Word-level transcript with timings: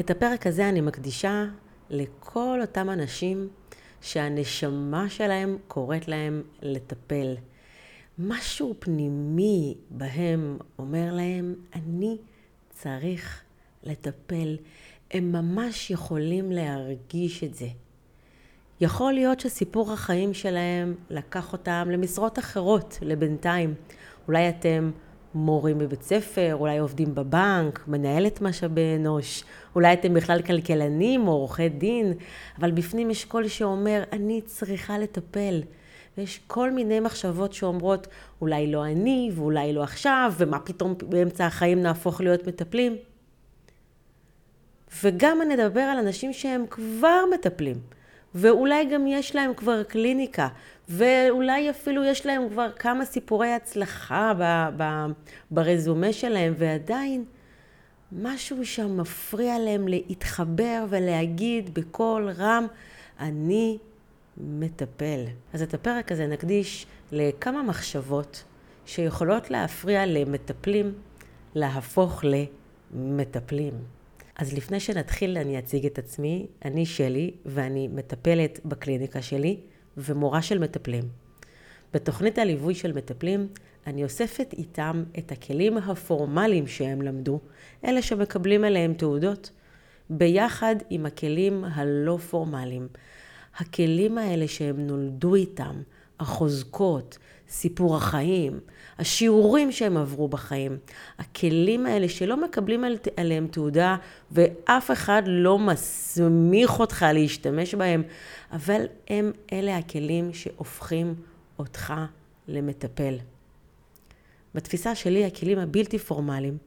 את 0.00 0.10
הפרק 0.10 0.46
הזה 0.46 0.68
אני 0.68 0.80
מקדישה 0.80 1.44
לכל 1.90 2.58
אותם 2.60 2.90
אנשים 2.90 3.48
שהנשמה 4.00 5.08
שלהם 5.08 5.58
קוראת 5.68 6.08
להם 6.08 6.42
לטפל. 6.62 7.34
משהו 8.18 8.74
פנימי 8.78 9.74
בהם 9.90 10.58
אומר 10.78 11.12
להם, 11.12 11.54
אני 11.74 12.16
צריך 12.70 13.42
לטפל. 13.82 14.56
הם 15.10 15.32
ממש 15.32 15.90
יכולים 15.90 16.52
להרגיש 16.52 17.44
את 17.44 17.54
זה. 17.54 17.68
יכול 18.80 19.12
להיות 19.12 19.40
שסיפור 19.40 19.92
החיים 19.92 20.34
שלהם 20.34 20.94
לקח 21.10 21.52
אותם 21.52 21.88
למשרות 21.92 22.38
אחרות 22.38 22.98
לבינתיים. 23.02 23.74
אולי 24.28 24.48
אתם 24.48 24.90
מורים 25.34 25.78
בבית 25.78 26.02
ספר, 26.02 26.56
אולי 26.60 26.78
עובדים 26.78 27.14
בבנק, 27.14 27.84
מנהלת 27.88 28.40
משאבי 28.40 28.96
אנוש, 28.96 29.44
אולי 29.74 29.92
אתם 29.92 30.14
בכלל 30.14 30.42
כלכלנים 30.42 31.28
או 31.28 31.32
עורכי 31.32 31.68
דין, 31.68 32.12
אבל 32.60 32.70
בפנים 32.70 33.10
יש 33.10 33.24
קול 33.24 33.48
שאומר, 33.48 34.02
אני 34.12 34.40
צריכה 34.40 34.98
לטפל. 34.98 35.62
ויש 36.18 36.40
כל 36.46 36.70
מיני 36.70 37.00
מחשבות 37.00 37.52
שאומרות, 37.52 38.06
אולי 38.40 38.72
לא 38.72 38.86
אני, 38.86 39.30
ואולי 39.34 39.72
לא 39.72 39.82
עכשיו, 39.82 40.32
ומה 40.38 40.58
פתאום 40.58 40.94
באמצע 41.08 41.46
החיים 41.46 41.82
נהפוך 41.82 42.20
להיות 42.20 42.46
מטפלים. 42.46 42.96
וגם 45.02 45.42
אני 45.42 45.54
אדבר 45.54 45.80
על 45.80 45.98
אנשים 45.98 46.32
שהם 46.32 46.64
כבר 46.70 47.24
מטפלים. 47.34 47.76
ואולי 48.34 48.84
גם 48.84 49.06
יש 49.06 49.34
להם 49.34 49.54
כבר 49.54 49.82
קליניקה, 49.82 50.48
ואולי 50.88 51.70
אפילו 51.70 52.04
יש 52.04 52.26
להם 52.26 52.48
כבר 52.48 52.70
כמה 52.78 53.04
סיפורי 53.04 53.52
הצלחה 53.52 54.32
ב, 54.38 54.68
ב, 54.76 55.06
ברזומה 55.50 56.12
שלהם, 56.12 56.54
ועדיין 56.58 57.24
משהו 58.12 58.66
שם 58.66 59.00
מפריע 59.00 59.58
להם 59.58 59.88
להתחבר 59.88 60.84
ולהגיד 60.88 61.74
בקול 61.74 62.30
רם, 62.30 62.66
אני 63.20 63.78
מטפל. 64.36 65.24
אז 65.52 65.62
את 65.62 65.74
הפרק 65.74 66.12
הזה 66.12 66.26
נקדיש 66.26 66.86
לכמה 67.12 67.62
מחשבות 67.62 68.44
שיכולות 68.86 69.50
להפריע 69.50 70.06
למטפלים 70.06 70.94
להפוך 71.54 72.24
למטפלים. 72.94 73.74
אז 74.36 74.52
לפני 74.52 74.80
שנתחיל 74.80 75.38
אני 75.38 75.58
אציג 75.58 75.86
את 75.86 75.98
עצמי, 75.98 76.46
אני 76.64 76.86
שלי 76.86 77.30
ואני 77.46 77.88
מטפלת 77.88 78.60
בקליניקה 78.64 79.22
שלי 79.22 79.60
ומורה 79.98 80.42
של 80.42 80.58
מטפלים. 80.58 81.04
בתוכנית 81.94 82.38
הליווי 82.38 82.74
של 82.74 82.92
מטפלים 82.92 83.48
אני 83.86 84.04
אוספת 84.04 84.52
איתם 84.52 85.04
את 85.18 85.32
הכלים 85.32 85.78
הפורמליים 85.78 86.66
שהם 86.66 87.02
למדו, 87.02 87.40
אלה 87.84 88.02
שמקבלים 88.02 88.64
עליהם 88.64 88.94
תעודות, 88.94 89.50
ביחד 90.10 90.76
עם 90.90 91.06
הכלים 91.06 91.64
הלא 91.64 92.16
פורמליים. 92.16 92.88
הכלים 93.56 94.18
האלה 94.18 94.48
שהם 94.48 94.86
נולדו 94.86 95.34
איתם, 95.34 95.82
החוזקות, 96.20 97.18
סיפור 97.48 97.96
החיים, 97.96 98.60
השיעורים 98.98 99.72
שהם 99.72 99.96
עברו 99.96 100.28
בחיים, 100.28 100.78
הכלים 101.18 101.86
האלה 101.86 102.08
שלא 102.08 102.44
מקבלים 102.44 102.84
עליהם 103.16 103.46
תעודה 103.46 103.96
ואף 104.30 104.90
אחד 104.90 105.22
לא 105.26 105.58
מסמיך 105.58 106.80
אותך 106.80 107.06
להשתמש 107.14 107.74
בהם, 107.74 108.02
אבל 108.52 108.82
הם 109.08 109.32
אלה 109.52 109.76
הכלים 109.76 110.34
שהופכים 110.34 111.14
אותך 111.58 111.94
למטפל. 112.48 113.14
בתפיסה 114.54 114.94
שלי 114.94 115.24
הכלים 115.24 115.58
הבלתי 115.58 115.98
פורמליים 115.98 116.58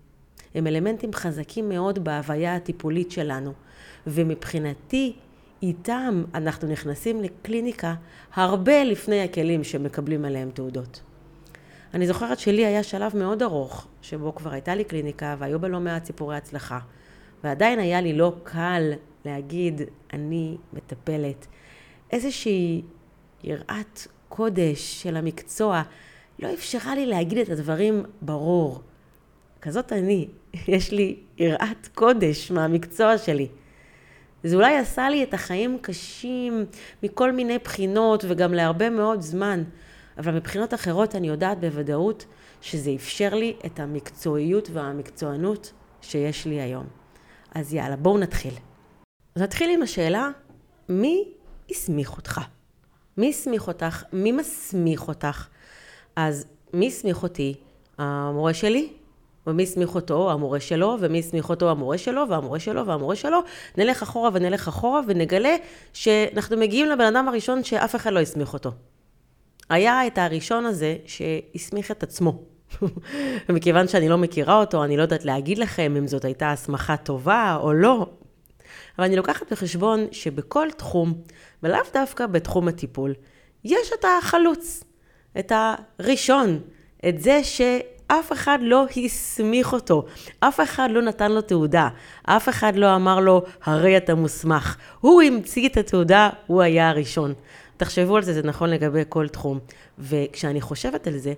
הם 0.55 0.67
אלמנטים 0.67 1.13
חזקים 1.13 1.69
מאוד 1.69 2.03
בהוויה 2.03 2.55
הטיפולית 2.55 3.11
שלנו, 3.11 3.53
ומבחינתי 4.07 5.13
איתם 5.61 6.23
אנחנו 6.33 6.67
נכנסים 6.67 7.21
לקליניקה 7.21 7.93
הרבה 8.33 8.83
לפני 8.83 9.23
הכלים 9.23 9.63
שמקבלים 9.63 10.25
עליהם 10.25 10.51
תעודות. 10.51 11.01
אני 11.93 12.07
זוכרת 12.07 12.39
שלי 12.39 12.65
היה 12.65 12.83
שלב 12.83 13.17
מאוד 13.17 13.43
ארוך, 13.43 13.87
שבו 14.01 14.35
כבר 14.35 14.51
הייתה 14.51 14.75
לי 14.75 14.83
קליניקה 14.83 15.35
והיו 15.39 15.59
בה 15.59 15.67
לא 15.67 15.79
מעט 15.79 16.05
סיפורי 16.05 16.37
הצלחה. 16.37 16.79
ועדיין 17.43 17.79
היה 17.79 18.01
לי 18.01 18.13
לא 18.13 18.33
קל 18.43 18.91
להגיד, 19.25 19.81
אני 20.13 20.57
מטפלת. 20.73 21.47
איזושהי 22.11 22.81
יראת 23.43 23.99
קודש 24.29 25.03
של 25.03 25.17
המקצוע 25.17 25.81
לא 26.39 26.53
אפשרה 26.53 26.95
לי 26.95 27.05
להגיד 27.05 27.37
את 27.37 27.49
הדברים 27.49 28.03
ברור. 28.21 28.81
כזאת 29.61 29.93
אני, 29.93 30.27
יש 30.67 30.91
לי 30.91 31.19
יראת 31.37 31.87
קודש 31.95 32.51
מהמקצוע 32.51 33.17
שלי. 33.17 33.47
זה 34.43 34.55
אולי 34.55 34.77
עשה 34.77 35.09
לי 35.09 35.23
את 35.23 35.33
החיים 35.33 35.77
קשים 35.81 36.65
מכל 37.03 37.31
מיני 37.31 37.57
בחינות 37.57 38.25
וגם 38.27 38.53
להרבה 38.53 38.89
מאוד 38.89 39.21
זמן, 39.21 39.63
אבל 40.17 40.35
מבחינות 40.35 40.73
אחרות 40.73 41.15
אני 41.15 41.27
יודעת 41.27 41.59
בוודאות 41.59 42.25
שזה 42.61 42.91
אפשר 42.95 43.35
לי 43.35 43.55
את 43.65 43.79
המקצועיות 43.79 44.69
והמקצוענות 44.73 45.73
שיש 46.01 46.45
לי 46.45 46.61
היום. 46.61 46.85
אז 47.55 47.73
יאללה, 47.73 47.95
בואו 47.95 48.17
נתחיל. 48.17 48.53
אז 49.35 49.41
נתחיל 49.41 49.69
עם 49.73 49.81
השאלה, 49.81 50.29
מי 50.89 51.27
הסמיך 51.71 52.17
אותך? 52.17 52.41
מי 53.17 53.29
הסמיך 53.29 53.67
אותך? 53.67 54.03
מי 54.13 54.31
מסמיך 54.31 55.07
אותך? 55.07 55.47
אז 56.15 56.45
מי 56.73 56.87
הסמיך 56.87 57.23
אותי? 57.23 57.55
המורה 57.97 58.53
שלי? 58.53 58.93
ומי 59.47 59.63
הסמיך 59.63 59.95
אותו? 59.95 60.31
המורה 60.31 60.59
שלו, 60.59 60.97
ומי 60.99 61.19
הסמיך 61.19 61.49
אותו? 61.49 61.69
המורה 61.69 61.97
שלו, 61.97 62.29
והמורה 62.29 62.59
שלו, 62.59 62.87
והמורה 62.87 63.15
שלו. 63.15 63.39
נלך 63.77 64.01
אחורה 64.01 64.29
ונלך 64.33 64.67
אחורה 64.67 65.01
ונגלה 65.07 65.55
שאנחנו 65.93 66.57
מגיעים 66.57 66.87
לבן 66.87 67.15
אדם 67.15 67.27
הראשון 67.27 67.63
שאף 67.63 67.95
אחד 67.95 68.13
לא 68.13 68.19
הסמיך 68.19 68.53
אותו. 68.53 68.71
היה 69.69 70.07
את 70.07 70.17
הראשון 70.17 70.65
הזה 70.65 70.95
שהסמיך 71.05 71.91
את 71.91 72.03
עצמו. 72.03 72.43
ומכיוון 73.49 73.87
שאני 73.87 74.09
לא 74.09 74.17
מכירה 74.17 74.59
אותו, 74.59 74.83
אני 74.83 74.97
לא 74.97 75.01
יודעת 75.01 75.25
להגיד 75.25 75.57
לכם 75.57 75.95
אם 75.97 76.07
זאת 76.07 76.25
הייתה 76.25 76.51
הסמכה 76.51 76.97
טובה 76.97 77.57
או 77.61 77.73
לא. 77.73 78.05
אבל 78.97 79.05
אני 79.05 79.15
לוקחת 79.15 79.51
בחשבון 79.51 80.07
שבכל 80.11 80.67
תחום, 80.77 81.13
ולאו 81.63 81.79
דווקא 81.93 82.27
בתחום 82.27 82.67
הטיפול, 82.67 83.13
יש 83.63 83.91
את 83.99 84.05
החלוץ, 84.19 84.83
את 85.39 85.51
הראשון, 85.55 86.59
את 87.09 87.21
זה 87.21 87.43
שאף 88.11 88.31
אחד 88.31 88.59
לא 88.61 88.85
הסמיך 89.05 89.73
אותו, 89.73 90.05
אף 90.39 90.59
אחד 90.59 90.89
לא 90.91 91.01
נתן 91.01 91.31
לו 91.31 91.41
תעודה, 91.41 91.89
אף 92.23 92.49
אחד 92.49 92.75
לא 92.75 92.95
אמר 92.95 93.19
לו, 93.19 93.43
הרי 93.63 93.97
אתה 93.97 94.15
מוסמך. 94.15 94.77
הוא 95.01 95.21
המציא 95.21 95.69
את 95.69 95.77
התעודה, 95.77 96.29
הוא 96.47 96.61
היה 96.61 96.89
הראשון. 96.89 97.33
תחשבו 97.77 98.17
על 98.17 98.23
זה, 98.23 98.33
זה 98.33 98.43
נכון 98.43 98.69
לגבי 98.69 99.03
כל 99.09 99.27
תחום. 99.27 99.59
וכשאני 99.99 100.61
חושבת 100.61 101.07
על 101.07 101.17
זה, 101.17 101.33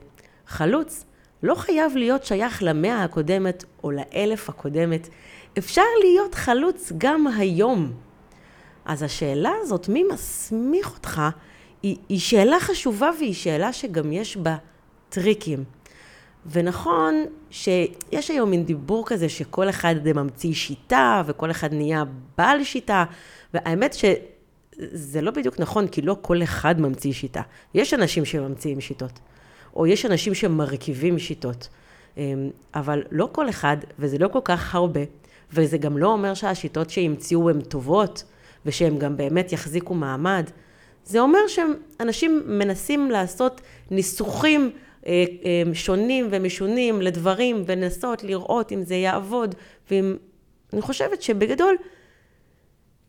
חלוץ 0.47 1.06
לא 1.44 1.56
חייב 1.56 1.95
להיות 1.95 2.25
שייך 2.25 2.63
למאה 2.63 3.03
הקודמת 3.03 3.63
או 3.84 3.91
לאלף 3.91 4.50
הקודמת. 4.50 5.09
אפשר 5.57 5.81
להיות 6.03 6.35
חלוץ 6.35 6.91
גם 6.97 7.28
היום. 7.28 7.91
אז 8.85 9.03
השאלה 9.03 9.51
הזאת, 9.61 9.90
מי 9.90 10.03
מסמיך 10.13 10.95
אותך, 10.95 11.22
היא, 11.84 11.97
היא 12.09 12.19
שאלה 12.19 12.59
חשובה 12.59 13.09
והיא 13.19 13.34
שאלה 13.34 13.73
שגם 13.73 14.11
יש 14.11 14.38
בה 14.38 14.55
טריקים. 15.09 15.63
ונכון 16.52 17.26
שיש 17.50 18.31
היום 18.31 18.50
מין 18.50 18.66
דיבור 18.66 19.06
כזה 19.06 19.30
שכל 19.30 19.70
אחד 19.70 19.96
ממציא 20.16 20.54
שיטה 20.54 21.24
וכל 21.26 21.52
אחד 21.52 21.74
נהיה 21.74 22.04
בעל 22.38 22.64
שיטה, 22.64 23.06
והאמת 23.54 23.94
שזה 23.94 25.22
לא 25.22 25.32
בדיוק 25.32 25.59
נכון, 25.59 25.88
כי 25.88 26.02
לא 26.02 26.18
כל 26.22 26.44
אחד 26.44 26.82
ממציא 26.82 27.14
שיטה. 27.14 27.42
יש 27.74 27.94
אנשים 27.94 28.26
שממציאים 28.26 28.82
שיטות, 28.82 29.20
או 29.76 29.88
יש 29.88 30.06
אנשים 30.06 30.34
שמרכיבים 30.34 31.20
שיטות, 31.20 31.68
אמ, 32.18 32.50
אבל 32.76 33.03
לא 33.12 33.30
כל 33.32 33.50
אחד, 33.50 33.78
וזה 34.00 34.18
לא 34.18 34.28
כל 34.28 34.40
כך 34.44 34.76
הרבה, 34.76 35.02
וזה 35.53 35.78
גם 35.78 35.98
לא 35.98 36.08
אומר 36.08 36.34
שהשיטות 36.34 36.90
שהמציאו 36.90 37.50
הן 37.50 37.62
טובות, 37.62 38.23
ושהן 38.66 39.00
גם 39.00 39.17
באמת 39.17 39.52
יחזיקו 39.52 39.94
מעמד. 39.94 40.50
זה 41.06 41.20
אומר 41.20 41.40
שאנשים 41.47 42.44
מנסים 42.46 43.12
לעשות 43.12 43.62
ניסוחים 43.91 44.72
שונים 45.73 46.28
ומשונים 46.32 47.02
לדברים, 47.02 47.64
ולנסות 47.66 48.23
לראות 48.23 48.72
אם 48.72 48.84
זה 48.84 48.96
יעבוד, 48.96 49.55
ואני 49.91 50.82
חושבת 50.82 51.22
שבגדול 51.22 51.76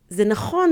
זה 0.09 0.25
נכון 0.25 0.69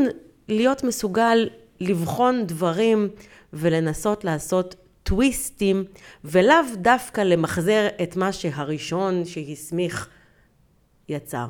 להיות 0.47 0.83
מסוגל 0.83 1.49
לבחון 1.79 2.47
דברים 2.47 3.09
ולנסות 3.53 4.23
לעשות 4.23 4.75
טוויסטים, 5.03 5.83
ולאו 6.23 6.55
דווקא 6.75 7.21
למחזר 7.21 7.87
את 8.03 8.15
מה 8.15 8.33
שהראשון 8.33 9.25
שהסמיך 9.25 10.09
יצר. 11.09 11.47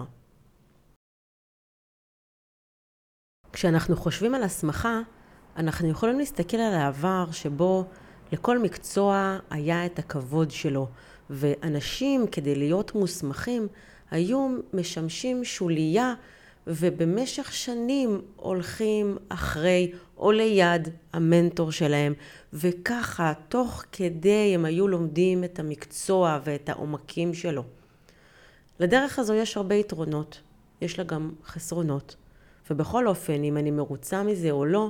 כשאנחנו 3.54 3.96
חושבים 3.96 4.36
על 4.36 4.44
הסמכה, 4.44 5.00
אנחנו 5.58 5.90
יכולים 5.90 6.20
להסתכל 6.20 6.58
על 6.58 6.74
העבר 6.74 7.32
שבו 7.32 7.86
לכל 8.34 8.60
מקצוע 8.60 9.38
היה 9.50 9.86
את 9.86 10.00
הכבוד 10.00 10.52
שלו, 10.52 10.88
ואנשים 11.30 12.28
כדי 12.28 12.56
להיות 12.56 12.96
מוסמכים 12.96 13.68
היו 14.12 14.58
משמשים 14.74 15.44
שולייה 15.44 16.14
ובמשך 16.68 17.54
שנים 17.54 18.22
הולכים 18.36 19.18
אחרי 19.30 19.92
או 20.18 20.32
ליד 20.32 20.90
המנטור 21.14 21.72
שלהם, 21.72 22.14
וככה, 22.54 23.34
תוך 23.50 23.84
כדי 23.92 24.52
הם 24.56 24.66
היו 24.66 24.88
לומדים 24.88 25.44
את 25.44 25.60
המקצוע 25.60 26.40
ואת 26.44 26.70
העומקים 26.70 27.34
שלו. 27.34 27.64
לדרך 28.80 29.20
הזו 29.20 29.34
יש 29.34 29.58
הרבה 29.58 29.76
יתרונות, 29.76 30.42
יש 30.82 30.98
לה 31.00 31.04
גם 31.04 31.32
חסרונות. 31.46 32.16
ובכל 32.70 33.08
אופן, 33.08 33.44
אם 33.44 33.58
אני 33.58 33.72
מרוצה 33.72 34.24
מזה 34.24 34.52
או 34.52 34.66
לא, 34.66 34.90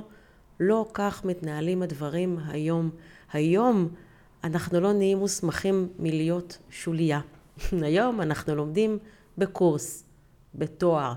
לא 0.60 0.86
כך 0.94 1.24
מתנהלים 1.24 1.82
הדברים 1.82 2.38
היום. 2.48 2.90
היום 3.34 3.88
אנחנו 4.44 4.80
לא 4.80 4.92
נהיים 4.92 5.18
מוסמכים 5.18 5.88
מלהיות 5.98 6.58
שוליה. 6.70 7.20
היום 7.82 8.20
אנחנו 8.20 8.54
לומדים 8.54 8.98
בקורס, 9.38 10.04
בתואר, 10.54 11.12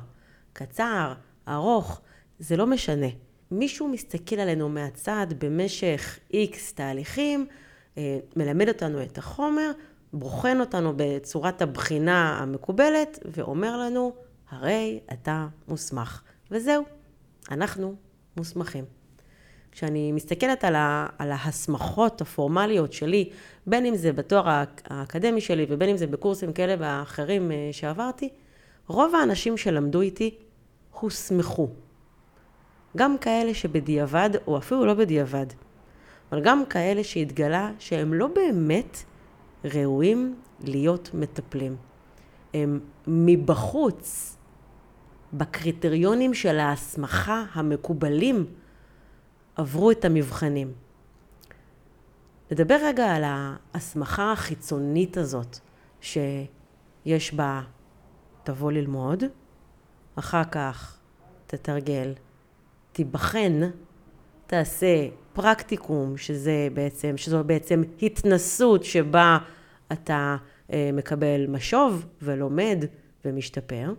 קצר, 0.54 1.14
ארוך, 1.48 2.02
זה 2.40 2.58
לא 2.58 2.68
משנה. 2.68 3.08
מישהו 3.52 3.88
מסתכל 3.88 4.36
עלינו 4.36 4.70
מהצד 4.70 5.28
במשך 5.38 6.20
איקס 6.34 6.74
תהליכים, 6.74 7.48
אה, 7.98 8.20
מלמד 8.36 8.68
אותנו 8.68 9.04
את 9.04 9.18
החומר, 9.18 9.72
בוחן 10.14 10.60
אותנו 10.60 10.94
בצורת 10.96 11.62
הבחינה 11.62 12.40
המקובלת, 12.40 13.20
ואומר 13.26 13.78
לנו, 13.78 14.16
הרי 14.50 15.00
אתה 15.14 15.48
מוסמך. 15.68 16.22
וזהו, 16.52 16.84
אנחנו 17.52 17.96
מוסמכים. 18.38 18.97
כשאני 19.78 20.12
מסתכלת 20.12 20.64
על, 20.64 20.76
ה, 20.76 21.08
על 21.18 21.32
ההסמכות 21.32 22.22
הפורמליות 22.22 22.94
שלי, 22.94 23.30
בין 23.68 23.86
אם 23.86 23.96
זה 23.96 24.14
בתואר 24.14 24.64
האקדמי 24.86 25.42
שלי 25.42 25.66
ובין 25.70 25.90
אם 25.90 25.98
זה 25.98 26.08
בקורסים 26.08 26.54
כאלה 26.54 26.76
ואחרים 26.80 27.52
אה, 27.52 27.70
שעברתי, 27.72 28.30
רוב 28.88 29.16
האנשים 29.16 29.58
שלמדו 29.58 30.02
איתי 30.02 30.36
הוסמכו. 30.92 31.70
גם 32.98 33.18
כאלה 33.18 33.54
שבדיעבד, 33.54 34.30
או 34.48 34.58
אפילו 34.58 34.86
לא 34.86 34.94
בדיעבד, 34.94 35.46
אבל 36.32 36.42
גם 36.42 36.64
כאלה 36.70 37.04
שהתגלה 37.04 37.72
שהם 37.80 38.14
לא 38.14 38.28
באמת 38.28 38.98
ראויים 39.66 40.36
להיות 40.64 41.10
מטפלים. 41.14 41.76
הם 42.54 42.80
מבחוץ, 43.08 44.36
בקריטריונים 45.34 46.34
של 46.34 46.60
ההסמכה 46.60 47.44
המקובלים, 47.54 48.46
עברו 49.58 49.92
את 49.92 50.06
המבחנים. 50.06 50.74
נדבר 52.52 52.78
רגע 52.84 53.16
על 53.16 53.24
ההסמכה 53.26 54.32
החיצונית 54.32 55.18
הזאת, 55.18 55.60
שיש 56.02 57.34
בה 57.34 57.62
תבוא 58.44 58.72
ללמוד, 58.72 59.24
אחר 60.16 60.44
כך 60.44 60.98
תתרגל, 61.48 62.14
תיבחן, 62.92 63.62
תעשה 64.48 65.08
פרקטיקום, 65.34 66.18
שזה 66.18 66.68
בעצם, 66.74 67.18
שזו 67.18 67.44
בעצם 67.44 67.82
התנסות 68.02 68.84
שבה 68.84 69.38
אתה 69.92 70.38
אה, 70.74 70.90
מקבל 70.94 71.46
משוב 71.48 72.06
ולומד 72.22 72.86
ומשתפר. 73.26 73.94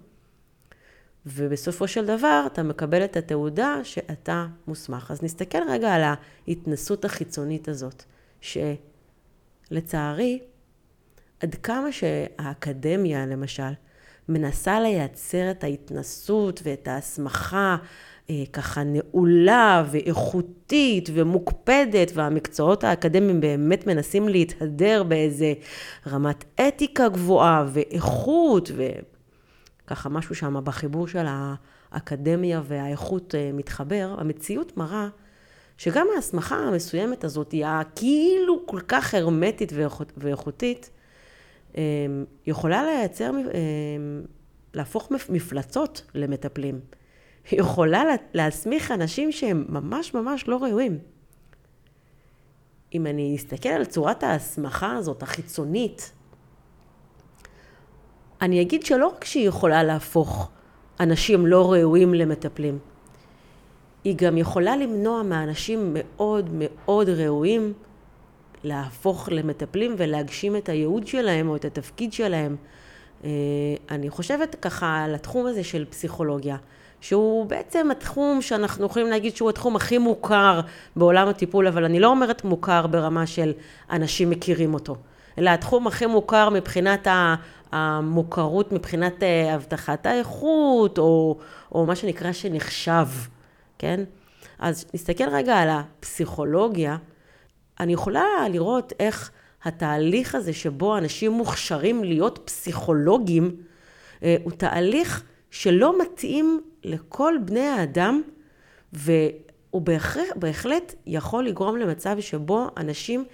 ובסופו 1.34 1.88
של 1.88 2.06
דבר 2.06 2.44
אתה 2.46 2.62
מקבל 2.62 3.04
את 3.04 3.16
התעודה 3.16 3.80
שאתה 3.84 4.46
מוסמך. 4.66 5.10
אז 5.10 5.22
נסתכל 5.22 5.58
רגע 5.68 5.94
על 5.94 6.02
ההתנסות 6.48 7.04
החיצונית 7.04 7.68
הזאת, 7.68 8.04
שלצערי, 9.70 10.38
עד 11.40 11.54
כמה 11.54 11.92
שהאקדמיה 11.92 13.26
למשל 13.26 13.72
מנסה 14.28 14.80
לייצר 14.80 15.50
את 15.50 15.64
ההתנסות 15.64 16.60
ואת 16.64 16.88
ההסמכה 16.88 17.76
אה, 18.30 18.42
ככה 18.52 18.82
נעולה 18.84 19.84
ואיכותית 19.90 21.08
ומוקפדת, 21.14 22.12
והמקצועות 22.14 22.84
האקדמיים 22.84 23.40
באמת 23.40 23.86
מנסים 23.86 24.28
להתהדר 24.28 25.02
באיזה 25.02 25.52
רמת 26.06 26.44
אתיקה 26.68 27.08
גבוהה 27.08 27.66
ואיכות, 27.72 28.70
וככה 29.88 30.08
משהו 30.08 30.34
שם 30.34 30.64
בחיבור 30.64 31.08
של 31.08 31.24
האקדמיה 31.92 32.62
והאיכות 32.64 33.34
אה, 33.34 33.50
מתחבר. 33.52 34.14
המציאות 34.18 34.76
מראה 34.76 35.08
שגם 35.78 36.06
ההסמכה 36.14 36.56
המסוימת 36.56 37.24
הזאת 37.24 37.52
היא 37.52 37.66
הכאילו 37.66 38.66
כל 38.66 38.80
כך 38.88 39.14
הרמטית 39.14 39.72
ואיכותית, 40.16 40.90
אה, 41.76 41.82
יכולה 42.46 42.84
לייצר, 42.84 43.30
להפוך 44.74 45.10
מפלצות 45.28 46.02
למטפלים. 46.14 46.80
יכולה 47.52 48.04
להסמיך 48.34 48.92
אנשים 48.92 49.32
שהם 49.32 49.64
ממש 49.68 50.14
ממש 50.14 50.48
לא 50.48 50.56
ראויים. 50.56 50.98
אם 52.94 53.06
אני 53.06 53.36
אסתכל 53.36 53.68
על 53.68 53.84
צורת 53.84 54.22
ההסמכה 54.22 54.96
הזאת, 54.96 55.22
החיצונית, 55.22 56.12
אני 58.42 58.62
אגיד 58.62 58.86
שלא 58.86 59.06
רק 59.06 59.24
שהיא 59.24 59.48
יכולה 59.48 59.82
להפוך 59.82 60.50
אנשים 61.00 61.46
לא 61.46 61.72
ראויים 61.72 62.14
למטפלים, 62.14 62.78
היא 64.04 64.14
גם 64.16 64.38
יכולה 64.38 64.76
למנוע 64.76 65.22
מאנשים 65.22 65.90
מאוד 65.94 66.50
מאוד 66.52 67.08
ראויים 67.08 67.72
להפוך 68.64 69.28
למטפלים 69.32 69.94
ולהגשים 69.98 70.56
את 70.56 70.68
הייעוד 70.68 71.06
שלהם 71.06 71.48
או 71.48 71.56
את 71.56 71.64
התפקיד 71.64 72.12
שלהם. 72.12 72.56
אה, 73.24 73.30
אני 73.90 74.10
חושבת 74.10 74.54
ככה 74.54 75.04
על 75.04 75.14
התחום 75.14 75.46
הזה 75.46 75.64
של 75.64 75.84
פסיכולוגיה. 75.84 76.56
שהוא 77.00 77.46
בעצם 77.46 77.90
התחום 77.90 78.42
שאנחנו 78.42 78.86
יכולים 78.86 79.08
להגיד 79.08 79.36
שהוא 79.36 79.50
התחום 79.50 79.76
הכי 79.76 79.98
מוכר 79.98 80.60
בעולם 80.96 81.28
הטיפול, 81.28 81.66
אבל 81.66 81.84
אני 81.84 82.00
לא 82.00 82.06
אומרת 82.06 82.44
מוכר 82.44 82.86
ברמה 82.86 83.26
של 83.26 83.52
אנשים 83.90 84.30
מכירים 84.30 84.74
אותו, 84.74 84.96
אלא 85.38 85.50
התחום 85.50 85.86
הכי 85.86 86.06
מוכר 86.06 86.48
מבחינת 86.48 87.06
המוכרות, 87.72 88.72
מבחינת 88.72 89.22
אה, 89.22 89.54
הבטחת 89.54 90.06
האיכות, 90.06 90.98
או, 90.98 91.38
או 91.72 91.86
מה 91.86 91.96
שנקרא 91.96 92.32
שנחשב, 92.32 93.06
כן? 93.78 94.04
אז 94.58 94.84
נסתכל 94.94 95.28
רגע 95.28 95.56
על 95.56 95.68
הפסיכולוגיה, 95.70 96.96
אני 97.80 97.92
יכולה 97.92 98.24
לראות 98.50 98.92
איך 99.00 99.30
התהליך 99.64 100.34
הזה 100.34 100.52
שבו 100.52 100.98
אנשים 100.98 101.32
מוכשרים 101.32 102.04
להיות 102.04 102.38
פסיכולוגים, 102.44 103.56
אה, 104.22 104.36
הוא 104.44 104.52
תהליך 104.52 105.22
שלא 105.50 106.02
מתאים 106.02 106.60
לכל 106.84 107.34
בני 107.44 107.66
האדם, 107.66 108.22
והוא 108.92 109.82
בהחלט, 110.36 110.94
יכול 111.06 111.44
לגרום 111.44 111.76
למצב 111.76 112.20
שבו 112.20 112.68
אנשים 112.76 113.24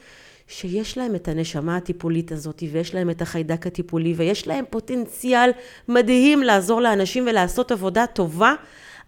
שיש 0.49 0.99
להם 0.99 1.15
את 1.15 1.29
הנשמה 1.29 1.77
הטיפולית 1.77 2.33
הזאת, 2.33 2.63
ויש 2.73 2.95
להם 2.95 3.11
את 3.11 3.23
החיידק 3.23 3.67
הטיפולי, 3.67 4.15
ויש 4.17 4.47
להם 4.47 4.65
פוטנציאל 4.71 5.51
מדהים 5.89 6.43
לעזור 6.43 6.81
לאנשים 6.81 7.27
ולעשות 7.27 7.73
עבודה 7.73 8.07
טובה, 8.07 8.55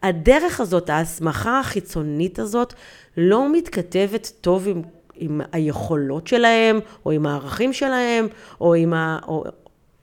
הדרך 0.02 0.60
הזאת, 0.60 0.90
ההסמכה 0.90 1.60
החיצונית 1.60 2.38
הזאת, 2.38 2.74
לא 3.16 3.52
מתכתבת 3.52 4.32
טוב 4.40 4.68
עם, 4.68 4.82
עם 5.14 5.40
היכולות 5.52 6.26
שלהם, 6.26 6.80
או 7.06 7.10
עם 7.10 7.26
הערכים 7.26 7.72
שלהם, 7.72 8.28
או 8.60 8.74
עם, 8.74 8.92
ה, 8.92 9.18
או, 9.28 9.44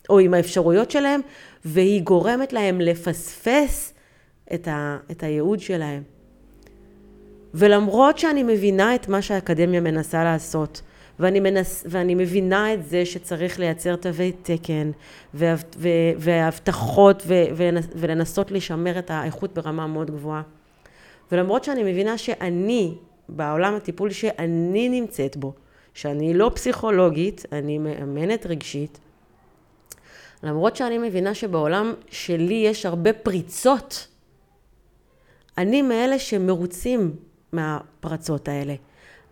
או 0.10 0.20
עם 0.20 0.34
האפשרויות 0.34 0.92
שלהם, 0.92 1.22
והיא 1.66 2.04
גורמת 2.04 2.54
להם 2.54 2.82
לפספס 2.82 3.94
את, 4.54 4.68
ה, 4.68 4.98
את 5.12 5.24
הייעוד 5.24 5.60
שלהם. 5.60 6.04
ולמרות 7.54 8.18
שאני 8.18 8.44
מבינה 8.44 8.96
את 8.96 9.08
מה 9.08 9.22
שהאקדמיה 9.22 9.82
מנסה 9.82 10.24
לעשות, 10.24 10.82
ואני, 11.20 11.40
מנס, 11.40 11.86
ואני 11.90 12.16
מבינה 12.16 12.74
את 12.74 12.86
זה 12.86 13.06
שצריך 13.06 13.60
לייצר 13.60 13.96
תווי 13.96 14.32
תקן 14.44 14.92
והבטחות 16.18 17.24
ולנסות 17.96 18.52
לשמר 18.52 19.00
את 19.00 19.12
האיכות 19.12 19.54
ברמה 19.54 19.88
מאוד 19.88 20.12
גבוהה. 20.12 20.42
ולמרות 21.32 21.64
שאני 21.64 21.84
מבינה 21.84 22.18
שאני, 22.18 22.96
בעולם 23.30 23.76
הטיפול 23.76 24.12
שאני 24.12 24.90
נמצאת 24.90 25.38
בו, 25.38 25.54
שאני 25.94 26.34
לא 26.34 26.52
פסיכולוגית, 26.56 27.46
אני 27.52 27.78
מאמנת 27.78 28.46
רגשית, 28.46 29.00
למרות 30.44 30.76
שאני 30.76 30.98
מבינה 30.98 31.34
שבעולם 31.34 31.94
שלי 32.10 32.54
יש 32.54 32.86
הרבה 32.86 33.14
פריצות, 33.14 34.08
אני 35.58 35.82
מאלה 35.82 36.20
שמרוצים 36.20 37.16
מהפרצות 37.52 38.48
האלה. 38.48 38.76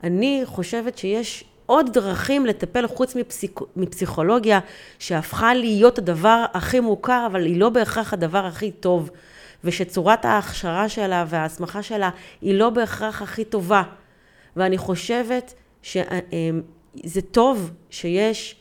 אני 0.04 0.42
חושבת 0.46 0.98
שיש 0.98 1.44
עוד 1.72 1.94
דרכים 1.94 2.46
לטפל 2.46 2.88
חוץ 2.88 3.16
מפסיכ... 3.16 3.62
מפסיכולוגיה 3.76 4.60
שהפכה 5.00 5.54
להיות 5.54 5.98
הדבר 5.98 6.46
הכי 6.54 6.80
מוכר, 6.80 7.24
אבל 7.28 7.46
היא 7.46 7.60
לא 7.60 7.70
בהכרח 7.70 8.14
הדבר 8.14 8.46
הכי 8.46 8.72
טוב, 8.72 9.10
ושצורת 9.64 10.26
ההכשרה 10.26 10.90
שלה 10.90 11.26
וההסמכה 11.28 11.84
שלה 11.84 12.10
היא 12.42 12.54
לא 12.54 12.70
בהכרח 12.70 13.22
הכי 13.22 13.46
טובה. 13.46 13.84
ואני 14.56 14.78
חושבת 14.78 15.54
שזה 15.84 17.22
טוב 17.32 17.72
שיש 17.90 18.56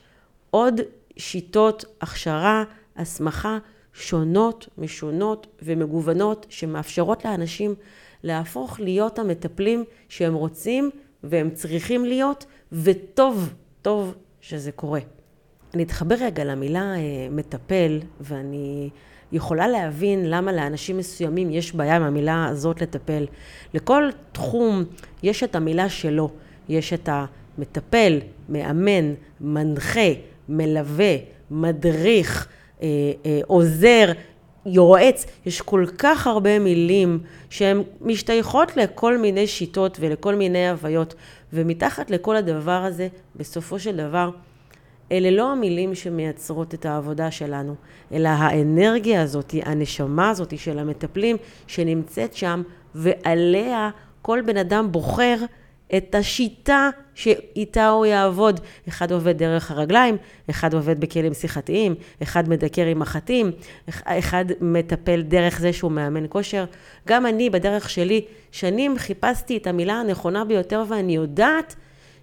עוד 0.50 0.80
שיטות 1.16 1.84
הכשרה, 2.00 2.64
הסמכה, 2.96 3.58
שונות, 3.92 4.68
משונות 4.78 5.46
ומגוונות, 5.62 6.46
שמאפשרות 6.48 7.24
לאנשים 7.24 7.74
להפוך 8.22 8.80
להיות 8.80 9.18
המטפלים 9.18 9.84
שהם 10.08 10.34
רוצים 10.34 10.90
והם 11.24 11.50
צריכים 11.50 12.04
להיות, 12.04 12.46
וטוב, 12.72 13.54
טוב 13.82 14.14
שזה 14.40 14.72
קורה. 14.72 15.00
אני 15.74 15.82
אתחבר 15.82 16.14
רגע 16.20 16.44
למילה 16.44 16.94
אה, 16.94 17.28
מטפל, 17.30 18.00
ואני 18.20 18.90
יכולה 19.32 19.68
להבין 19.68 20.30
למה 20.30 20.52
לאנשים 20.52 20.98
מסוימים 20.98 21.50
יש 21.50 21.74
בעיה 21.74 21.96
עם 21.96 22.02
המילה 22.02 22.46
הזאת 22.46 22.82
לטפל. 22.82 23.26
לכל 23.74 24.08
תחום 24.32 24.84
יש 25.22 25.44
את 25.44 25.54
המילה 25.54 25.88
שלו. 25.88 26.30
יש 26.68 26.92
את 26.92 27.08
המטפל, 27.12 28.18
מאמן, 28.48 29.14
מנחה, 29.40 30.10
מלווה, 30.48 31.16
מדריך, 31.50 32.48
אה, 32.82 32.86
אה, 33.26 33.40
עוזר, 33.46 34.12
יועץ, 34.66 35.26
יש 35.46 35.60
כל 35.60 35.86
כך 35.98 36.26
הרבה 36.26 36.58
מילים 36.58 37.18
שהן 37.50 37.82
משתייכות 38.00 38.76
לכל 38.76 39.18
מיני 39.18 39.46
שיטות 39.46 39.96
ולכל 40.00 40.34
מיני 40.34 40.68
הוויות, 40.68 41.14
ומתחת 41.52 42.11
לכל 42.11 42.37
הדבר 42.37 42.85
הזה, 42.85 43.09
בסופו 43.37 43.78
של 43.78 43.97
דבר, 43.97 44.30
אלה 45.12 45.30
לא 45.30 45.52
המילים 45.52 45.95
שמייצרות 45.95 46.75
את 46.75 46.87
העבודה 46.87 47.30
שלנו, 47.30 47.75
אלא 48.12 48.28
האנרגיה 48.28 49.23
הזאת, 49.23 49.54
הנשמה 49.62 50.30
הזאת 50.30 50.59
של 50.59 50.78
המטפלים 50.78 51.37
שנמצאת 51.66 52.35
שם, 52.35 52.62
ועליה 52.95 53.90
כל 54.23 54.40
בן 54.47 54.57
אדם 54.57 54.92
בוחר 54.92 55.37
את 55.97 56.14
השיטה 56.14 56.90
שאיתה 57.14 57.88
הוא 57.88 58.06
יעבוד. 58.06 58.61
אחד 58.88 59.12
עובד 59.12 59.38
דרך 59.38 59.70
הרגליים, 59.70 60.16
אחד 60.50 60.75
עובד 60.75 61.00
בכלים 61.00 61.35
שיחתיים, 61.35 61.94
אחד 62.23 62.49
מדקר 62.49 62.87
עם 62.87 62.99
מחטים, 62.99 63.50
אחד 64.04 64.44
מטפל 64.61 65.23
דרך 65.23 65.59
זה 65.61 65.73
שהוא 65.73 65.92
מאמן 65.92 66.25
כושר. 66.28 66.64
גם 67.09 67.26
אני, 67.26 67.50
בדרך 67.50 67.90
שלי, 67.90 68.25
שנים 68.50 68.99
חיפשתי 68.99 69.56
את 69.56 69.66
המילה 69.66 69.94
הנכונה 69.94 70.44
ביותר, 70.44 70.85
ואני 70.88 71.16
יודעת 71.16 71.75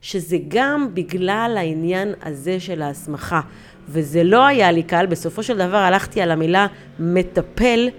שזה 0.02 0.38
גם 0.48 0.90
בגלל 0.94 1.56
העניין 1.58 2.14
הזה 2.24 2.60
של 2.60 2.82
ההסמכה. 2.82 3.42
וזה 3.90 4.24
לא 4.24 4.46
היה 4.46 4.72
לי 4.72 4.84
קל, 4.84 5.06
בסופו 5.06 5.44
של 5.44 5.58
דבר 5.58 5.78
הלכתי 5.78 6.22
על 6.22 6.32
המילה 6.32 6.68
מטפל, 7.00 7.90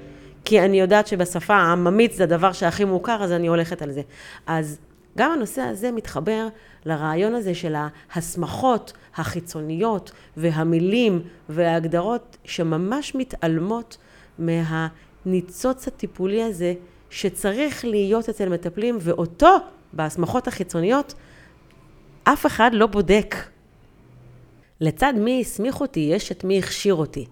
כי 0.45 0.61
אני 0.61 0.81
יודעת 0.81 1.07
שבשפה 1.07 1.55
העממית 1.55 2.13
זה 2.13 2.25
הדבר 2.25 2.53
שהכי 2.53 2.85
מוכר, 2.85 3.25
אז 3.25 3.33
אני 3.33 3.47
הולכת 3.47 3.83
על 3.83 3.93
זה. 3.93 4.03
אז 4.47 4.79
גם 5.19 5.33
הנושא 5.33 5.63
הזה 5.63 5.93
מתחבר 5.93 6.49
לרעיון 6.85 7.35
הזה 7.35 7.55
של 7.55 7.75
ההסמכות 8.11 8.93
החיצוניות 9.15 10.13
והמילים 10.37 11.23
וההגדרות 11.49 12.37
שממש 12.45 13.15
מתעלמות 13.15 13.97
מהניצוץ 14.39 15.89
הטיפולי 15.89 16.43
הזה 16.43 16.75
שצריך 17.11 17.85
להיות 17.85 18.29
אצל 18.29 18.49
מטפלים 18.49 18.99
ואותו 19.01 19.57
בהסמכות 19.93 20.49
החיצוניות 20.49 21.15
אף 22.25 22.47
אחד 22.47 22.71
לא 22.73 22.87
בודק. 22.87 23.35
לצד 24.81 25.13
מי 25.17 25.41
הסמיך 25.41 25.81
אותי 25.81 26.01
יש 26.01 26.33
את 26.33 26.45
מי 26.45 26.59
הכשיר 26.59 26.95
אותי. 26.95 27.27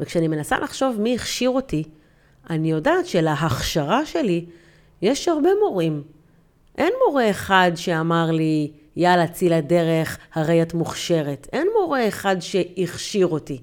וכשאני 0.00 0.28
מנסה 0.28 0.58
לחשוב 0.58 1.00
מי 1.00 1.14
הכשיר 1.14 1.50
אותי, 1.50 1.84
אני 2.50 2.70
יודעת 2.70 3.06
שלהכשרה 3.06 4.06
שלי 4.06 4.46
יש 5.02 5.28
הרבה 5.28 5.50
מורים 5.60 6.02
אין 6.78 6.92
מורה 7.06 7.30
אחד 7.30 7.72
שאמר 7.74 8.30
לי, 8.30 8.70
יאללה, 8.96 9.26
צאי 9.28 9.48
לדרך, 9.48 10.18
הרי 10.34 10.62
את 10.62 10.74
מוכשרת. 10.74 11.48
אין 11.52 11.68
מורה 11.80 12.08
אחד 12.08 12.36
שהכשיר 12.40 13.26
אותי. 13.26 13.60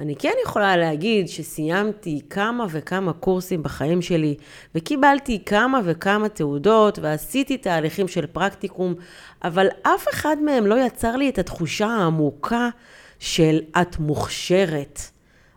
אני 0.00 0.16
כן 0.16 0.32
יכולה 0.44 0.76
להגיד 0.76 1.28
שסיימתי 1.28 2.20
כמה 2.30 2.66
וכמה 2.70 3.12
קורסים 3.12 3.62
בחיים 3.62 4.02
שלי, 4.02 4.34
וקיבלתי 4.74 5.44
כמה 5.44 5.80
וכמה 5.84 6.28
תעודות, 6.28 6.98
ועשיתי 6.98 7.56
תהליכים 7.56 8.08
של 8.08 8.26
פרקטיקום, 8.26 8.94
אבל 9.44 9.66
אף 9.82 10.08
אחד 10.10 10.36
מהם 10.44 10.66
לא 10.66 10.86
יצר 10.86 11.16
לי 11.16 11.28
את 11.28 11.38
התחושה 11.38 11.86
העמוקה 11.86 12.68
של 13.18 13.60
את 13.80 13.98
מוכשרת, 13.98 15.00